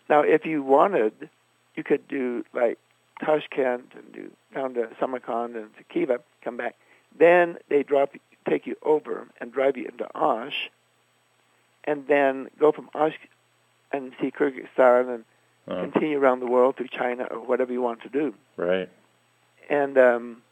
Now, 0.08 0.20
if 0.22 0.44
you 0.44 0.62
wanted, 0.62 1.30
you 1.76 1.82
could 1.84 2.06
do 2.08 2.44
like 2.52 2.78
Tashkent 3.22 3.94
and 3.94 4.12
do 4.12 4.30
down 4.54 4.74
to 4.74 4.88
Samarkand 5.00 5.54
and 5.56 5.74
to 5.76 5.84
Khiva, 5.84 6.18
come 6.42 6.56
back. 6.56 6.74
Then 7.16 7.58
they 7.68 7.82
drop, 7.84 8.14
take 8.48 8.66
you 8.66 8.76
over 8.82 9.28
and 9.40 9.52
drive 9.52 9.76
you 9.76 9.84
into 9.86 10.06
Osh, 10.14 10.70
and 11.84 12.06
then 12.08 12.48
go 12.58 12.72
from 12.72 12.90
Osh 12.94 13.14
and 13.94 14.12
see 14.20 14.30
Kyrgyzstan 14.30 15.14
and 15.14 15.24
Oh, 15.66 15.80
continue 15.80 16.18
around 16.18 16.40
the 16.40 16.46
world 16.46 16.76
through 16.76 16.88
China 16.88 17.24
or 17.30 17.38
whatever 17.40 17.72
you 17.72 17.80
want 17.80 18.02
to 18.02 18.10
do. 18.10 18.34
right. 18.58 18.86
And 19.70 19.96
um, 19.96 20.42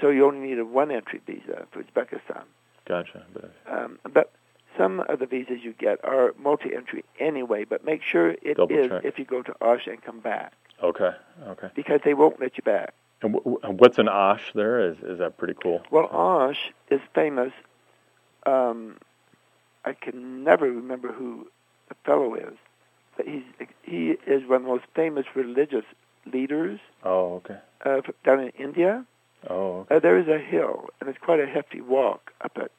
so 0.00 0.08
you 0.08 0.24
only 0.26 0.40
need 0.48 0.58
a 0.58 0.64
one-entry 0.64 1.20
visa 1.26 1.66
for 1.70 1.82
Uzbekistan. 1.82 2.44
Gotcha. 2.86 3.26
But, 3.34 3.50
Um, 3.70 3.98
but 4.10 4.32
some 4.78 5.00
of 5.00 5.18
the 5.18 5.26
visas 5.26 5.58
you 5.62 5.74
get 5.74 6.02
are 6.02 6.32
multi-entry 6.38 7.04
anyway, 7.20 7.64
but 7.64 7.84
make 7.84 8.02
sure 8.02 8.30
it 8.30 8.38
is 8.42 8.56
Double 8.56 8.88
check. 8.88 9.04
if 9.04 9.18
you 9.18 9.26
go 9.26 9.42
to 9.42 9.54
Osh 9.60 9.86
and 9.86 10.02
come 10.02 10.20
back, 10.20 10.54
okay. 10.82 11.10
Okay. 11.48 11.68
because 11.74 12.00
they 12.02 12.14
won't 12.14 12.40
let 12.40 12.56
you 12.56 12.62
back. 12.62 12.94
And 13.20 13.34
w- 13.34 13.58
what's 13.80 13.98
an 13.98 14.08
Osh 14.08 14.50
there? 14.54 14.80
Is 14.80 14.96
is 15.02 15.18
that 15.18 15.36
pretty 15.36 15.56
cool? 15.62 15.82
Well, 15.90 16.06
Osh 16.10 16.72
is 16.90 17.02
famous. 17.14 17.52
Um, 18.46 18.96
I 19.84 19.92
can 19.92 20.42
never 20.42 20.64
remember 20.70 21.12
who 21.12 21.48
fellow 22.04 22.34
is, 22.34 22.54
but 23.16 23.26
he's 23.26 23.42
he 23.82 24.10
is 24.26 24.46
one 24.48 24.56
of 24.56 24.62
the 24.62 24.68
most 24.68 24.84
famous 24.94 25.26
religious 25.34 25.84
leaders 26.32 26.80
Oh, 27.04 27.34
okay. 27.36 27.58
uh, 27.84 28.00
down 28.24 28.40
in 28.40 28.48
India. 28.50 29.04
Oh, 29.48 29.80
okay. 29.80 29.96
Uh, 29.96 29.98
there 29.98 30.18
is 30.18 30.28
a 30.28 30.38
hill, 30.38 30.88
and 31.00 31.08
it's 31.08 31.18
quite 31.18 31.40
a 31.40 31.46
hefty 31.46 31.80
walk 31.80 32.32
up 32.42 32.56
it. 32.58 32.70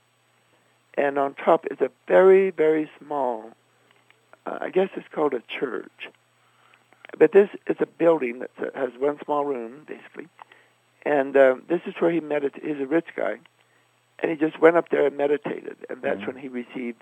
And 0.95 1.17
on 1.17 1.33
top 1.33 1.65
is 1.71 1.81
a 1.81 1.89
very, 2.07 2.51
very 2.51 2.89
small, 2.99 3.51
uh, 4.45 4.59
I 4.61 4.69
guess 4.69 4.89
it's 4.95 5.07
called 5.11 5.33
a 5.33 5.41
church. 5.59 6.09
But 7.17 7.31
this 7.31 7.49
is 7.67 7.77
a 7.79 7.85
building 7.85 8.39
that 8.39 8.51
uh, 8.59 8.65
has 8.79 8.91
one 8.99 9.19
small 9.25 9.43
room, 9.45 9.83
basically. 9.87 10.27
And 11.05 11.35
um, 11.35 11.63
this 11.67 11.81
is 11.85 11.95
where 11.99 12.11
he 12.11 12.19
meditated. 12.21 12.63
He's 12.63 12.81
a 12.81 12.87
rich 12.87 13.07
guy. 13.15 13.39
And 14.19 14.31
he 14.31 14.37
just 14.37 14.59
went 14.59 14.77
up 14.77 14.89
there 14.89 15.05
and 15.05 15.17
meditated. 15.17 15.77
And 15.89 16.01
that's 16.01 16.21
Mhm. 16.21 16.27
when 16.27 16.37
he 16.37 16.47
received 16.47 17.01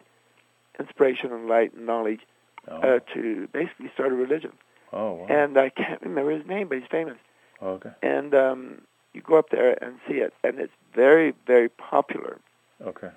inspiration 0.79 1.31
and 1.31 1.47
light 1.47 1.73
and 1.73 1.85
knowledge 1.85 2.21
Oh, 2.67 2.77
uh, 2.77 2.99
to 3.15 3.47
basically 3.51 3.89
start 3.95 4.11
a 4.11 4.15
religion. 4.15 4.51
oh 4.93 5.13
wow. 5.13 5.25
And 5.29 5.57
I 5.57 5.69
can't 5.69 5.99
remember 6.03 6.29
his 6.31 6.45
name, 6.45 6.67
but 6.67 6.77
he's 6.77 6.87
famous 6.91 7.17
okay. 7.61 7.89
and 8.03 8.35
um, 8.35 8.81
you 9.13 9.21
go 9.21 9.37
up 9.39 9.49
there 9.49 9.83
and 9.83 9.95
see 10.07 10.15
it, 10.15 10.31
and 10.43 10.59
it's 10.59 10.71
very, 10.93 11.33
very 11.47 11.69
popular. 11.69 12.37
Okay. 12.85 13.09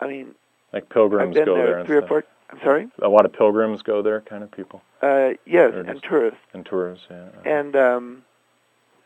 I 0.00 0.06
mean, 0.06 0.34
Like 0.72 0.90
pilgrims 0.90 1.34
go 1.34 1.44
there 1.56 1.66
there 1.66 1.78
and 1.78 1.86
three 1.86 1.96
or 1.96 2.06
four. 2.06 2.24
I'm 2.50 2.58
sorry. 2.62 2.88
A 3.00 3.08
lot 3.08 3.24
of 3.24 3.32
pilgrims 3.32 3.80
go 3.82 4.02
there, 4.02 4.20
kind 4.20 4.42
of 4.44 4.50
people, 4.50 4.82
Uh, 5.00 5.30
yes, 5.46 5.72
and 5.74 5.88
is. 5.96 6.02
tourists. 6.02 6.40
and 6.52 6.66
tourists. 6.66 7.06
Yeah. 7.10 7.28
And 7.46 7.74
um, 7.76 8.22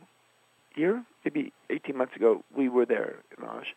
months 1.98 2.16
ago, 2.16 2.44
we 2.56 2.70
were 2.70 2.86
there 2.86 3.16
in 3.38 3.44
Osh, 3.46 3.74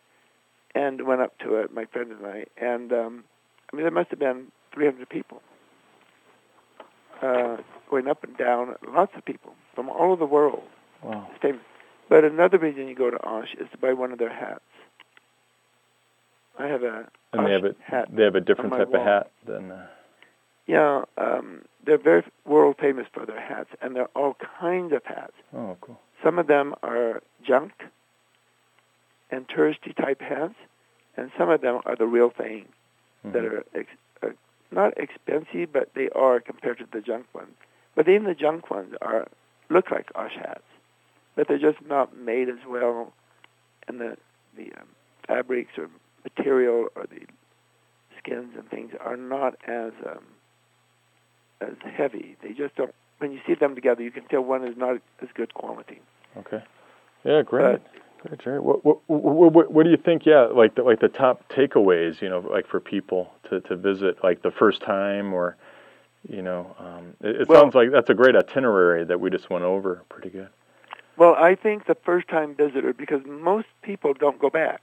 and 0.75 1.05
went 1.05 1.21
up 1.21 1.37
to 1.39 1.55
it, 1.55 1.73
my 1.73 1.85
friend 1.85 2.11
and 2.11 2.25
I. 2.25 2.45
And 2.57 2.91
um, 2.93 3.23
I 3.71 3.75
mean, 3.75 3.83
there 3.83 3.91
must 3.91 4.09
have 4.11 4.19
been 4.19 4.47
300 4.73 5.07
people. 5.09 5.41
Uh, 7.21 7.57
going 7.89 8.07
up 8.07 8.23
and 8.23 8.35
down, 8.37 8.75
lots 8.87 9.11
of 9.15 9.23
people 9.23 9.53
from 9.75 9.89
all 9.89 10.11
over 10.11 10.15
the 10.19 10.25
world. 10.25 10.63
wow. 11.03 11.27
But 12.09 12.25
another 12.25 12.57
reason 12.57 12.87
you 12.87 12.95
go 12.95 13.09
to 13.11 13.23
Osh 13.25 13.53
is 13.59 13.67
to 13.71 13.77
buy 13.77 13.93
one 13.93 14.11
of 14.11 14.17
their 14.19 14.33
hats. 14.33 14.61
I 16.59 16.67
have 16.67 16.83
a 16.83 17.07
And 17.31 17.45
they 17.47 17.51
have 17.51 17.63
a 17.63 17.75
hat. 17.83 18.09
they 18.11 18.23
have 18.23 18.35
a 18.35 18.41
different 18.41 18.71
type 18.73 18.93
of 18.93 19.01
hat 19.01 19.31
than. 19.45 19.71
Uh, 19.71 19.87
Yeah, 20.67 21.03
um, 21.17 21.61
they're 21.85 21.97
very 21.97 22.23
world 22.45 22.75
famous 22.79 23.07
for 23.13 23.25
their 23.25 23.39
hats, 23.39 23.69
and 23.81 23.95
they're 23.95 24.09
all 24.15 24.35
kinds 24.59 24.91
of 24.93 25.03
hats. 25.05 25.33
oh, 25.55 25.77
cool. 25.79 25.99
Some 26.23 26.37
of 26.39 26.47
them 26.47 26.73
are 26.83 27.21
junk 27.45 27.71
and 29.31 29.47
touristy 29.47 29.95
type 29.95 30.21
hats, 30.21 30.55
and 31.17 31.31
some 31.37 31.49
of 31.49 31.61
them 31.61 31.81
are 31.85 31.95
the 31.95 32.05
real 32.07 32.29
thing 32.29 32.65
that 33.23 33.43
Mhm. 33.43 33.51
are 33.53 33.63
ex- 33.73 33.89
uh, 34.23 34.29
not 34.71 34.97
expensive, 34.97 35.71
but 35.71 35.93
they 35.93 36.09
are 36.09 36.39
compared 36.39 36.77
to 36.79 36.85
the 36.85 37.01
junk 37.01 37.25
ones. 37.33 37.55
But 37.95 38.07
even 38.07 38.23
the 38.25 38.35
junk 38.35 38.69
ones 38.69 38.95
are 39.01 39.27
look 39.69 39.91
like 39.91 40.11
Osh 40.15 40.35
hats, 40.35 40.63
but 41.35 41.47
they're 41.47 41.57
just 41.57 41.81
not 41.81 42.15
made 42.15 42.49
as 42.49 42.63
well, 42.65 43.13
and 43.87 43.99
the 43.99 44.17
the 44.55 44.73
um, 44.73 44.87
fabrics 45.27 45.77
or 45.77 45.89
material 46.23 46.89
or 46.95 47.05
the 47.07 47.25
skins 48.17 48.55
and 48.57 48.69
things 48.69 48.93
are 48.99 49.15
not 49.17 49.55
as 49.67 49.93
um, 50.05 50.25
as 51.61 51.75
heavy. 51.83 52.35
They 52.41 52.53
just 52.53 52.75
don't. 52.75 52.93
When 53.19 53.31
you 53.31 53.39
see 53.45 53.53
them 53.53 53.75
together, 53.75 54.01
you 54.01 54.11
can 54.11 54.25
tell 54.25 54.41
one 54.41 54.63
is 54.63 54.75
not 54.75 54.97
as 55.21 55.29
good 55.35 55.53
quality. 55.53 56.01
Okay. 56.37 56.63
Yeah, 57.23 57.43
great. 57.43 57.81
Great, 57.83 58.00
Jerry. 58.43 58.59
What, 58.59 58.85
what 58.85 58.99
what 59.07 59.53
what 59.53 59.71
what 59.71 59.83
do 59.83 59.89
you 59.89 59.97
think? 59.97 60.25
Yeah, 60.25 60.41
like 60.43 60.75
the, 60.75 60.83
like 60.83 60.99
the 60.99 61.07
top 61.09 61.47
takeaways, 61.49 62.21
you 62.21 62.29
know, 62.29 62.39
like 62.39 62.67
for 62.67 62.79
people 62.79 63.33
to 63.49 63.61
to 63.61 63.75
visit, 63.75 64.23
like 64.23 64.41
the 64.41 64.51
first 64.51 64.81
time, 64.81 65.33
or 65.33 65.57
you 66.29 66.41
know, 66.41 66.75
um, 66.79 67.13
it, 67.21 67.41
it 67.41 67.47
Well- 67.49 67.61
sounds 67.61 67.75
like 67.75 67.91
that's 67.91 68.09
a 68.09 68.13
great 68.13 68.35
itinerary 68.35 69.03
that 69.05 69.19
we 69.19 69.29
just 69.29 69.49
went 69.49 69.63
over. 69.65 70.01
Pretty 70.09 70.29
good. 70.29 70.49
Well, 71.17 71.35
I 71.35 71.55
think 71.55 71.85
the 71.85 71.95
first 71.95 72.27
time 72.29 72.55
visitor, 72.55 72.93
because 72.93 73.21
most 73.25 73.67
people 73.81 74.13
don't 74.13 74.39
go 74.39 74.49
back. 74.49 74.81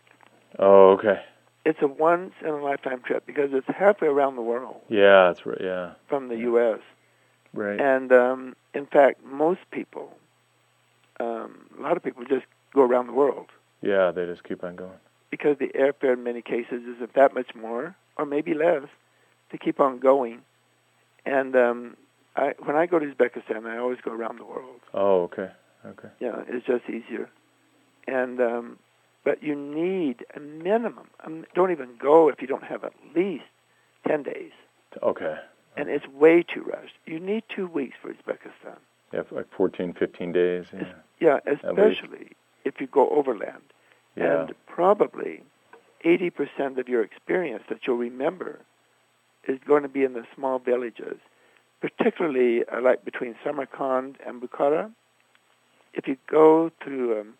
Oh, 0.58 0.90
okay. 0.92 1.20
It's 1.64 1.80
a 1.82 1.86
once 1.88 2.32
in 2.42 2.48
a 2.48 2.62
lifetime 2.62 3.00
trip 3.02 3.26
because 3.26 3.50
it's 3.52 3.66
halfway 3.66 4.08
around 4.08 4.36
the 4.36 4.42
world 4.42 4.80
Yeah, 4.88 5.26
that's 5.28 5.44
right. 5.44 5.58
Yeah, 5.60 5.92
from 6.08 6.28
the 6.28 6.36
U.S. 6.38 6.78
right. 7.52 7.78
And 7.80 8.12
um, 8.12 8.56
in 8.74 8.86
fact, 8.86 9.22
most 9.24 9.60
people, 9.70 10.16
um, 11.20 11.66
a 11.78 11.82
lot 11.82 11.96
of 11.96 12.02
people 12.02 12.24
just 12.24 12.46
go 12.78 12.84
around 12.90 13.06
the 13.08 13.18
world 13.24 13.48
yeah, 13.80 14.10
they 14.10 14.24
just 14.26 14.42
keep 14.48 14.64
on 14.64 14.74
going. 14.84 14.98
because 15.30 15.56
the 15.58 15.70
airfare 15.84 16.14
in 16.14 16.22
many 16.24 16.42
cases 16.42 16.80
isn't 16.94 17.12
that 17.14 17.32
much 17.32 17.50
more, 17.54 17.94
or 18.16 18.24
maybe 18.26 18.52
less, 18.54 18.86
to 19.50 19.56
keep 19.58 19.78
on 19.86 19.98
going. 20.00 20.38
And 21.24 21.54
um, 21.54 21.96
I, 22.34 22.46
when 22.66 22.76
I 22.82 22.86
go 22.86 22.98
to 22.98 23.06
Uzbekistan, 23.06 23.66
I 23.66 23.78
always 23.78 24.00
go 24.04 24.12
around 24.18 24.38
the 24.40 24.44
world. 24.54 24.80
Oh, 24.92 25.22
okay. 25.28 25.50
Okay. 25.86 26.08
Yeah, 26.18 26.42
it's 26.48 26.66
just 26.66 26.84
easier. 26.90 27.26
And 28.08 28.40
um, 28.40 28.78
but 29.24 29.42
you 29.42 29.54
need 29.54 30.16
a 30.34 30.40
minimum. 30.40 31.08
Um, 31.24 31.44
don't 31.54 31.70
even 31.70 31.90
go 31.98 32.28
if 32.28 32.40
you 32.42 32.48
don't 32.48 32.64
have 32.64 32.82
at 32.82 32.94
least 33.14 33.44
ten 34.08 34.24
days, 34.24 34.54
Okay. 35.02 35.36
and 35.76 35.88
it's 35.88 36.08
way 36.08 36.42
too 36.42 36.62
rushed. 36.74 36.96
You 37.06 37.20
need 37.20 37.44
two 37.54 37.68
weeks 37.68 37.96
for 38.02 38.08
Uzbekistan. 38.12 38.78
Yeah, 39.12 39.22
like 39.30 39.46
14, 39.56 39.94
15 39.94 40.32
days. 40.32 40.66
Yeah. 40.72 40.94
Yeah, 41.20 41.38
especially 41.46 42.32
if 42.68 42.80
you 42.80 42.86
go 42.86 43.08
overland. 43.10 43.62
Yeah. 44.16 44.42
And 44.42 44.54
probably 44.66 45.42
80% 46.04 46.78
of 46.78 46.88
your 46.88 47.02
experience 47.02 47.64
that 47.68 47.86
you'll 47.86 47.96
remember 47.96 48.60
is 49.46 49.58
going 49.66 49.82
to 49.82 49.88
be 49.88 50.04
in 50.04 50.12
the 50.12 50.24
small 50.34 50.58
villages, 50.58 51.18
particularly 51.80 52.64
uh, 52.64 52.80
like 52.80 53.04
between 53.04 53.34
Samarkand 53.44 54.16
and 54.24 54.40
Bukhara. 54.40 54.90
If 55.94 56.06
you 56.06 56.16
go 56.30 56.70
through 56.82 57.20
um, 57.20 57.34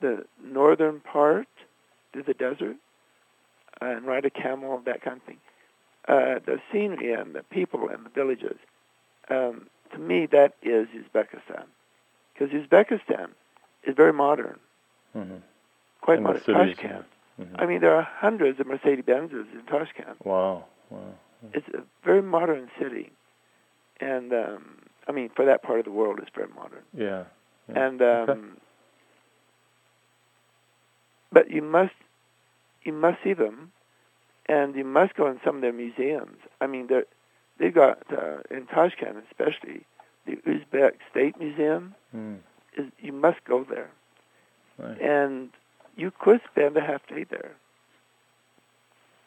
the 0.00 0.24
northern 0.42 1.00
part, 1.00 1.48
through 2.12 2.22
the 2.22 2.34
desert, 2.34 2.76
uh, 3.82 3.86
and 3.86 4.06
ride 4.06 4.24
a 4.24 4.30
camel, 4.30 4.80
that 4.86 5.02
kind 5.02 5.16
of 5.16 5.22
thing, 5.24 5.38
uh, 6.06 6.38
the 6.46 6.60
scenery 6.72 7.12
and 7.12 7.34
the 7.34 7.42
people 7.42 7.88
and 7.88 8.06
the 8.06 8.10
villages, 8.10 8.56
um, 9.30 9.66
to 9.92 9.98
me, 9.98 10.26
that 10.26 10.54
is 10.62 10.86
Uzbekistan. 10.88 11.64
Because 12.32 12.50
Uzbekistan 12.54 13.30
is 13.84 13.94
very 13.96 14.12
modern, 14.12 14.58
hmm 15.12 15.36
quite 16.00 16.22
the 16.22 16.52
Tashkent. 16.52 17.04
Mhm. 17.40 17.60
I 17.60 17.66
mean, 17.66 17.80
there 17.80 17.94
are 17.94 18.02
hundreds 18.02 18.58
of 18.60 18.66
Mercedes 18.66 19.04
Benzes 19.04 19.46
in 19.52 19.62
Tashkent. 19.66 20.24
Wow. 20.24 20.64
Wow. 20.90 21.14
It's 21.52 21.68
a 21.68 21.82
very 22.04 22.22
modern 22.22 22.70
city, 22.80 23.12
and 24.00 24.32
um, 24.32 24.78
I 25.06 25.12
mean, 25.12 25.28
for 25.36 25.44
that 25.44 25.62
part 25.62 25.78
of 25.78 25.84
the 25.84 25.92
world, 25.92 26.18
it's 26.20 26.30
very 26.34 26.48
modern. 26.48 26.82
Yeah. 26.96 27.24
yeah. 27.68 27.86
And 27.86 28.02
um, 28.02 28.30
Okay. 28.30 28.42
but 31.30 31.50
you 31.50 31.62
must 31.62 31.94
you 32.82 32.92
must 32.92 33.22
see 33.22 33.34
them, 33.34 33.72
and 34.46 34.74
you 34.74 34.84
must 34.84 35.14
go 35.14 35.28
in 35.28 35.40
some 35.44 35.56
of 35.56 35.62
their 35.62 35.72
museums. 35.72 36.38
I 36.60 36.66
mean, 36.66 36.86
they're, 36.88 37.04
they've 37.58 37.74
got 37.74 38.02
uh, 38.10 38.38
in 38.50 38.66
Tashkent, 38.66 39.22
especially 39.30 39.84
the 40.26 40.36
Uzbek 40.46 40.94
State 41.10 41.38
Museum. 41.38 41.94
Mm. 42.16 42.38
Is 42.76 42.86
you 43.00 43.12
must 43.12 43.44
go 43.44 43.64
there, 43.64 43.90
Nice. 44.78 44.98
and 45.00 45.50
you 45.96 46.12
could 46.18 46.40
spend 46.50 46.76
a 46.76 46.80
half 46.80 47.06
day 47.08 47.24
there. 47.24 47.52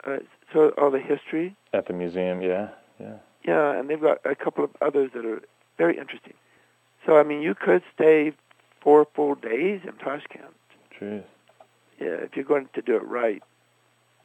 Uh, 0.06 0.18
so 0.54 0.70
all 0.78 0.92
the 0.92 1.00
history, 1.00 1.56
At 1.74 1.88
the 1.88 1.94
museum. 1.94 2.42
Yeah. 2.42 2.70
Yeah. 3.00 3.18
yeah, 3.44 3.78
and 3.78 3.90
they've 3.90 4.02
got 4.02 4.20
a 4.26 4.36
couple 4.36 4.64
of 4.64 4.72
others 4.82 5.12
that 5.14 5.26
are 5.26 5.42
very 5.78 5.98
interesting. 5.98 6.34
So 7.06 7.18
I 7.18 7.24
mean, 7.24 7.42
you 7.42 7.56
could 7.56 7.84
stay 7.94 8.34
four 8.82 9.08
full 9.14 9.36
days 9.36 9.82
in 9.84 9.94
Tashkent. 9.94 10.54
Jeez. 11.00 11.24
Yeah, 12.00 12.08
if 12.08 12.36
you're 12.36 12.46
going 12.46 12.70
to 12.74 12.82
do 12.82 12.96
it 12.96 13.06
right. 13.06 13.44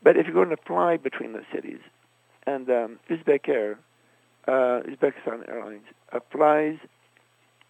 But 0.02 0.16
if 0.16 0.26
you're 0.26 0.34
going 0.34 0.56
to 0.56 0.62
fly 0.62 0.96
between 0.96 1.32
the 1.32 1.42
cities, 1.52 1.80
and 2.46 2.68
um, 2.70 2.98
Uzbek 3.10 3.48
Air, 3.48 3.78
uh, 4.46 4.80
Uzbekistan 4.86 5.48
Airlines, 5.48 5.84
uh, 6.12 6.20
flies 6.30 6.78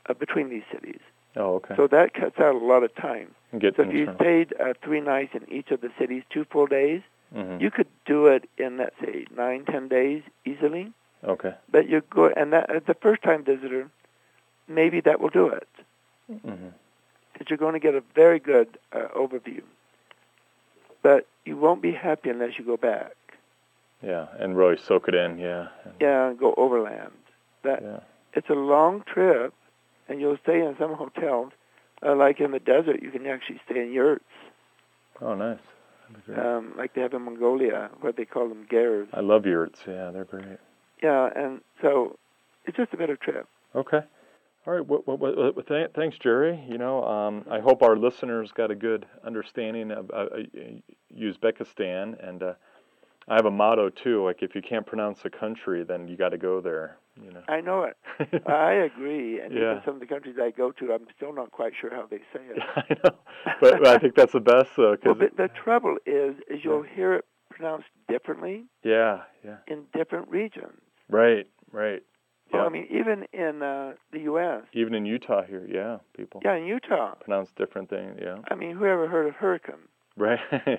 uh, 0.08 0.14
between 0.14 0.50
these 0.50 0.64
cities. 0.72 1.00
Oh, 1.36 1.54
okay. 1.56 1.74
So 1.76 1.86
that 1.88 2.14
cuts 2.14 2.38
out 2.38 2.54
a 2.54 2.58
lot 2.58 2.82
of 2.82 2.94
time. 2.94 3.34
Get 3.58 3.76
So 3.76 3.82
if 3.82 3.92
you 3.94 4.08
stayed 4.16 4.54
uh, 4.60 4.74
three 4.82 5.00
nights 5.00 5.34
in 5.34 5.50
each 5.52 5.70
of 5.70 5.80
the 5.80 5.90
cities, 5.98 6.22
two 6.30 6.44
full 6.44 6.66
days, 6.66 7.02
hmm 7.34 7.58
you 7.58 7.70
could 7.70 7.88
do 8.04 8.26
it 8.26 8.48
in 8.58 8.76
let's 8.78 8.94
say 9.00 9.26
nine, 9.36 9.64
ten 9.64 9.88
days 9.88 10.22
easily. 10.44 10.92
Okay. 11.24 11.54
But 11.70 11.88
you 11.88 12.02
go 12.10 12.28
and 12.28 12.52
that 12.52 12.70
uh, 12.70 12.80
the 12.86 12.94
first 12.94 13.22
time 13.22 13.44
visitor, 13.44 13.88
maybe 14.68 15.00
that 15.00 15.20
will 15.20 15.30
do 15.30 15.48
it 15.48 15.68
Mm-hmm. 16.30 16.68
because 17.32 17.46
you're 17.48 17.56
going 17.58 17.74
to 17.74 17.78
get 17.80 17.94
a 17.94 18.02
very 18.14 18.40
good 18.40 18.78
uh, 18.92 19.08
overview. 19.16 19.62
But 21.02 21.26
you 21.44 21.56
won't 21.56 21.80
be 21.82 21.92
happy 21.92 22.30
unless 22.30 22.58
you 22.58 22.64
go 22.64 22.76
back. 22.76 23.14
Yeah, 24.02 24.26
and 24.38 24.56
really 24.56 24.76
soak 24.76 25.08
it 25.08 25.14
in. 25.14 25.38
Yeah. 25.38 25.68
Yeah, 26.00 26.28
and 26.28 26.38
go 26.38 26.52
overland. 26.56 27.12
That 27.62 27.82
Yeah. 27.82 28.00
it's 28.34 28.50
a 28.50 28.54
long 28.54 29.02
trip, 29.06 29.54
and 30.08 30.20
you'll 30.20 30.38
stay 30.42 30.60
in 30.60 30.76
some 30.78 30.94
hotels. 30.94 31.52
Uh, 32.04 32.14
like 32.14 32.40
in 32.40 32.50
the 32.50 32.58
desert, 32.58 33.02
you 33.02 33.10
can 33.10 33.26
actually 33.26 33.60
stay 33.68 33.80
in 33.80 33.92
yurts, 33.92 34.24
Oh, 35.20 35.34
nice. 35.34 35.58
That'd 36.08 36.26
be 36.26 36.32
great. 36.34 36.46
um, 36.46 36.74
like 36.76 36.94
they 36.94 37.00
have 37.00 37.14
in 37.14 37.22
Mongolia, 37.22 37.90
where 38.00 38.12
they 38.12 38.24
call 38.26 38.48
them 38.48 38.66
gers. 38.68 39.08
I 39.14 39.20
love 39.20 39.46
yurts. 39.46 39.80
Yeah, 39.86 40.10
they're 40.10 40.24
great. 40.26 40.58
Yeah, 41.02 41.30
and 41.34 41.60
so 41.80 42.18
it's 42.66 42.76
just 42.76 42.92
a 42.92 42.96
better 42.96 43.16
trip. 43.16 43.48
Okay. 43.74 44.00
All 44.66 44.74
right. 44.74 44.86
Well, 44.86 45.02
well, 45.06 45.16
well, 45.16 45.34
well, 45.54 45.64
th- 45.66 45.90
thanks, 45.94 46.18
Jerry. 46.18 46.62
You 46.68 46.76
know, 46.76 47.02
um, 47.04 47.44
I 47.50 47.60
hope 47.60 47.82
our 47.82 47.96
listeners 47.96 48.52
got 48.52 48.70
a 48.70 48.74
good 48.74 49.06
understanding 49.24 49.90
of 49.90 50.10
uh, 50.10 50.14
uh, 50.14 50.38
Uzbekistan, 51.18 52.16
and 52.26 52.42
uh, 52.42 52.52
I 53.28 53.34
have 53.34 53.46
a 53.46 53.50
motto 53.50 53.90
too. 53.90 54.24
Like, 54.24 54.42
if 54.42 54.54
you 54.54 54.62
can't 54.62 54.86
pronounce 54.86 55.24
a 55.24 55.30
country, 55.30 55.82
then 55.84 56.06
you 56.08 56.16
got 56.16 56.28
to 56.30 56.38
go 56.38 56.60
there. 56.60 56.98
You 57.20 57.32
know. 57.32 57.42
I 57.48 57.60
know 57.60 57.84
it. 57.84 57.96
I 58.46 58.72
agree. 58.72 59.40
And 59.40 59.52
Yeah. 59.52 59.70
even 59.72 59.82
some 59.84 59.94
of 59.94 60.00
the 60.00 60.06
countries 60.06 60.36
I 60.40 60.50
go 60.50 60.70
to, 60.72 60.92
I'm 60.92 61.06
still 61.16 61.32
not 61.34 61.50
quite 61.50 61.72
sure 61.80 61.90
how 61.90 62.06
they 62.10 62.18
say 62.32 62.40
it. 62.50 62.62
I 62.76 62.82
know, 62.90 63.16
but, 63.60 63.78
but 63.78 63.86
I 63.86 63.98
think 63.98 64.14
that's 64.14 64.32
the 64.32 64.40
best 64.40 64.70
though, 64.76 64.96
Well, 65.04 65.14
because 65.14 65.36
the, 65.36 65.48
trouble 65.48 65.96
is, 66.04 66.36
is 66.48 66.60
you'll 66.62 66.82
hear 66.82 67.14
it 67.14 67.24
pronounced 67.50 67.86
differently 68.06 68.66
yeah, 68.82 69.22
yeah, 69.42 69.56
in 69.66 69.84
different 69.94 70.28
regions. 70.28 70.78
right, 71.08 71.46
right. 71.72 72.02
Well, 72.52 72.62
Yeah. 72.62 72.66
I 72.66 72.68
mean, 72.68 72.86
even 72.90 73.24
in 73.32 73.62
uh, 73.62 73.94
the 74.12 74.20
U.S., 74.20 74.62
Even 74.74 74.94
in 74.94 75.06
Utah 75.06 75.42
here, 75.42 75.66
yeah, 75.66 75.98
people 76.16 76.42
yeah, 76.44 76.54
in 76.56 76.66
Utah. 76.66 77.14
pronounce 77.14 77.50
different 77.52 77.88
things. 77.88 78.18
Yeah, 78.22 78.36
I 78.50 78.54
mean, 78.56 78.76
whoever 78.76 79.08
heard 79.08 79.26
of 79.26 79.34
hurricane? 79.36 79.88
Right. 80.16 80.38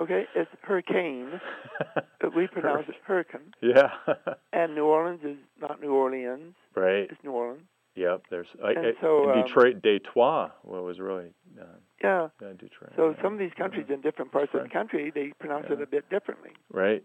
Okay, 0.00 0.24
it's 0.34 0.50
hurricane, 0.62 1.40
we 2.36 2.48
pronounce 2.48 2.88
it 2.88 2.96
hurricane. 3.06 3.52
yeah, 3.62 3.90
And 4.52 4.74
New 4.74 4.84
Orleans 4.86 5.20
is 5.24 5.36
not 5.60 5.80
New 5.80 5.92
Orleans; 5.92 6.54
right. 6.74 7.06
it's 7.10 7.22
New 7.22 7.30
Orleans. 7.30 7.62
Yep. 7.94 8.22
There's 8.28 8.48
I, 8.62 8.70
And 8.72 8.94
so, 9.00 9.30
in 9.30 9.38
um, 9.38 9.46
Detroit, 9.46 9.82
Detroit. 9.82 10.50
What 10.62 10.82
was 10.82 10.98
really 10.98 11.32
uh, 11.60 11.64
Yeah. 12.02 12.28
yeah, 12.42 12.48
Detroit. 12.58 12.90
So 12.96 13.10
yeah. 13.16 13.22
some 13.22 13.34
of 13.34 13.38
these 13.38 13.52
countries 13.56 13.86
in 13.88 14.00
different 14.00 14.32
parts 14.32 14.50
of 14.52 14.64
the 14.64 14.68
country, 14.68 15.12
they 15.14 15.32
pronounce 15.38 15.66
it 15.70 15.80
a 15.80 15.86
bit 15.86 16.10
differently. 16.10 16.50
right. 16.72 17.02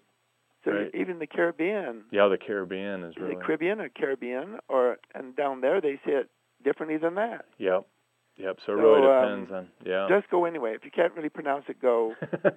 So 0.66 0.72
Right. 0.72 0.90
even 0.96 1.20
the 1.20 1.28
Caribbean, 1.28 2.06
Yeah, 2.12 2.28
the 2.28 2.38
Caribbean 2.40 3.04
is 3.04 3.16
really. 3.18 3.36
it 3.36 3.42
Caribbean 3.44 3.80
or 3.80 3.90
Caribbean, 3.90 4.58
or 4.68 4.98
and 5.14 5.36
down 5.36 5.62
there 5.62 5.80
they 5.80 5.98
say 6.06 6.14
it 6.14 6.30
differently 6.66 6.98
than 6.98 7.16
that. 7.16 7.46
Yep. 7.60 7.86
Yep. 8.40 8.58
So 8.66 8.72
it 8.74 8.76
really 8.76 9.06
um, 9.08 9.46
depends 9.46 9.52
on 9.52 9.68
yeah. 9.86 10.08
Just 10.10 10.30
go 10.30 10.46
anyway. 10.46 10.74
If 10.76 10.86
you 10.86 10.92
can't 10.92 11.14
really 11.14 11.30
pronounce 11.30 11.66
it, 11.68 11.82
go 11.82 12.16
because 12.32 12.56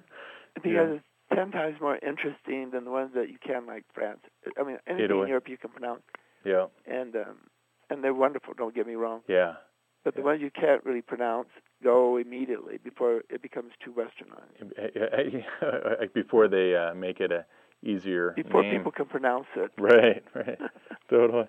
Yeah. 0.65 0.95
it's 0.95 1.03
ten 1.33 1.51
times 1.51 1.75
more 1.81 1.97
interesting 1.97 2.71
than 2.71 2.85
the 2.85 2.91
ones 2.91 3.11
that 3.15 3.29
you 3.29 3.37
can, 3.45 3.65
like 3.65 3.83
France. 3.93 4.19
I 4.59 4.63
mean, 4.63 4.77
anything 4.87 5.05
Italy. 5.05 5.21
in 5.23 5.27
Europe 5.27 5.49
you 5.49 5.57
can 5.57 5.69
pronounce, 5.71 6.01
yeah. 6.45 6.67
and 6.87 7.15
um, 7.15 7.37
and 7.89 8.03
they're 8.03 8.13
wonderful. 8.13 8.53
Don't 8.55 8.73
get 8.73 8.87
me 8.87 8.95
wrong. 8.95 9.21
Yeah. 9.27 9.55
But 10.03 10.15
the 10.15 10.21
Yeah. 10.21 10.25
ones 10.25 10.41
you 10.41 10.51
can't 10.51 10.83
really 10.85 11.01
pronounce, 11.01 11.47
go 11.83 12.17
immediately 12.17 12.77
before 12.77 13.23
it 13.29 13.41
becomes 13.41 13.71
too 13.83 13.93
westernized. 13.93 14.73
Before 16.13 16.47
they 16.49 16.75
uh, 16.75 16.93
make 16.93 17.19
it 17.21 17.31
a 17.31 17.45
easier 17.83 18.31
Before 18.35 18.61
name. 18.63 18.77
people 18.77 18.91
can 18.91 19.05
pronounce 19.05 19.47
it. 19.55 19.71
Right. 19.77 20.23
Right. 20.35 20.59
totally. 21.09 21.47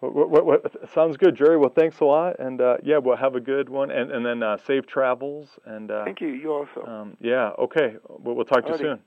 What, 0.00 0.30
what, 0.30 0.46
what, 0.46 0.90
sounds 0.92 1.16
good, 1.16 1.36
Jerry. 1.36 1.56
Well, 1.56 1.72
thanks 1.74 2.00
a 2.00 2.04
lot, 2.04 2.38
and 2.38 2.60
uh, 2.60 2.76
yeah, 2.82 2.98
well, 2.98 3.16
have 3.16 3.34
a 3.34 3.40
good 3.40 3.68
one, 3.68 3.90
and 3.90 4.10
and 4.10 4.24
then 4.24 4.42
uh, 4.42 4.58
safe 4.58 4.86
travels, 4.86 5.58
and 5.64 5.90
uh, 5.90 6.04
Thank 6.04 6.20
you. 6.20 6.28
You 6.28 6.52
also. 6.52 6.84
um, 6.86 7.16
yeah, 7.20 7.50
okay. 7.58 7.96
We'll, 8.08 8.34
we'll 8.36 8.44
talk 8.44 8.66
to 8.66 8.72
you 8.72 8.78
soon. 8.78 9.00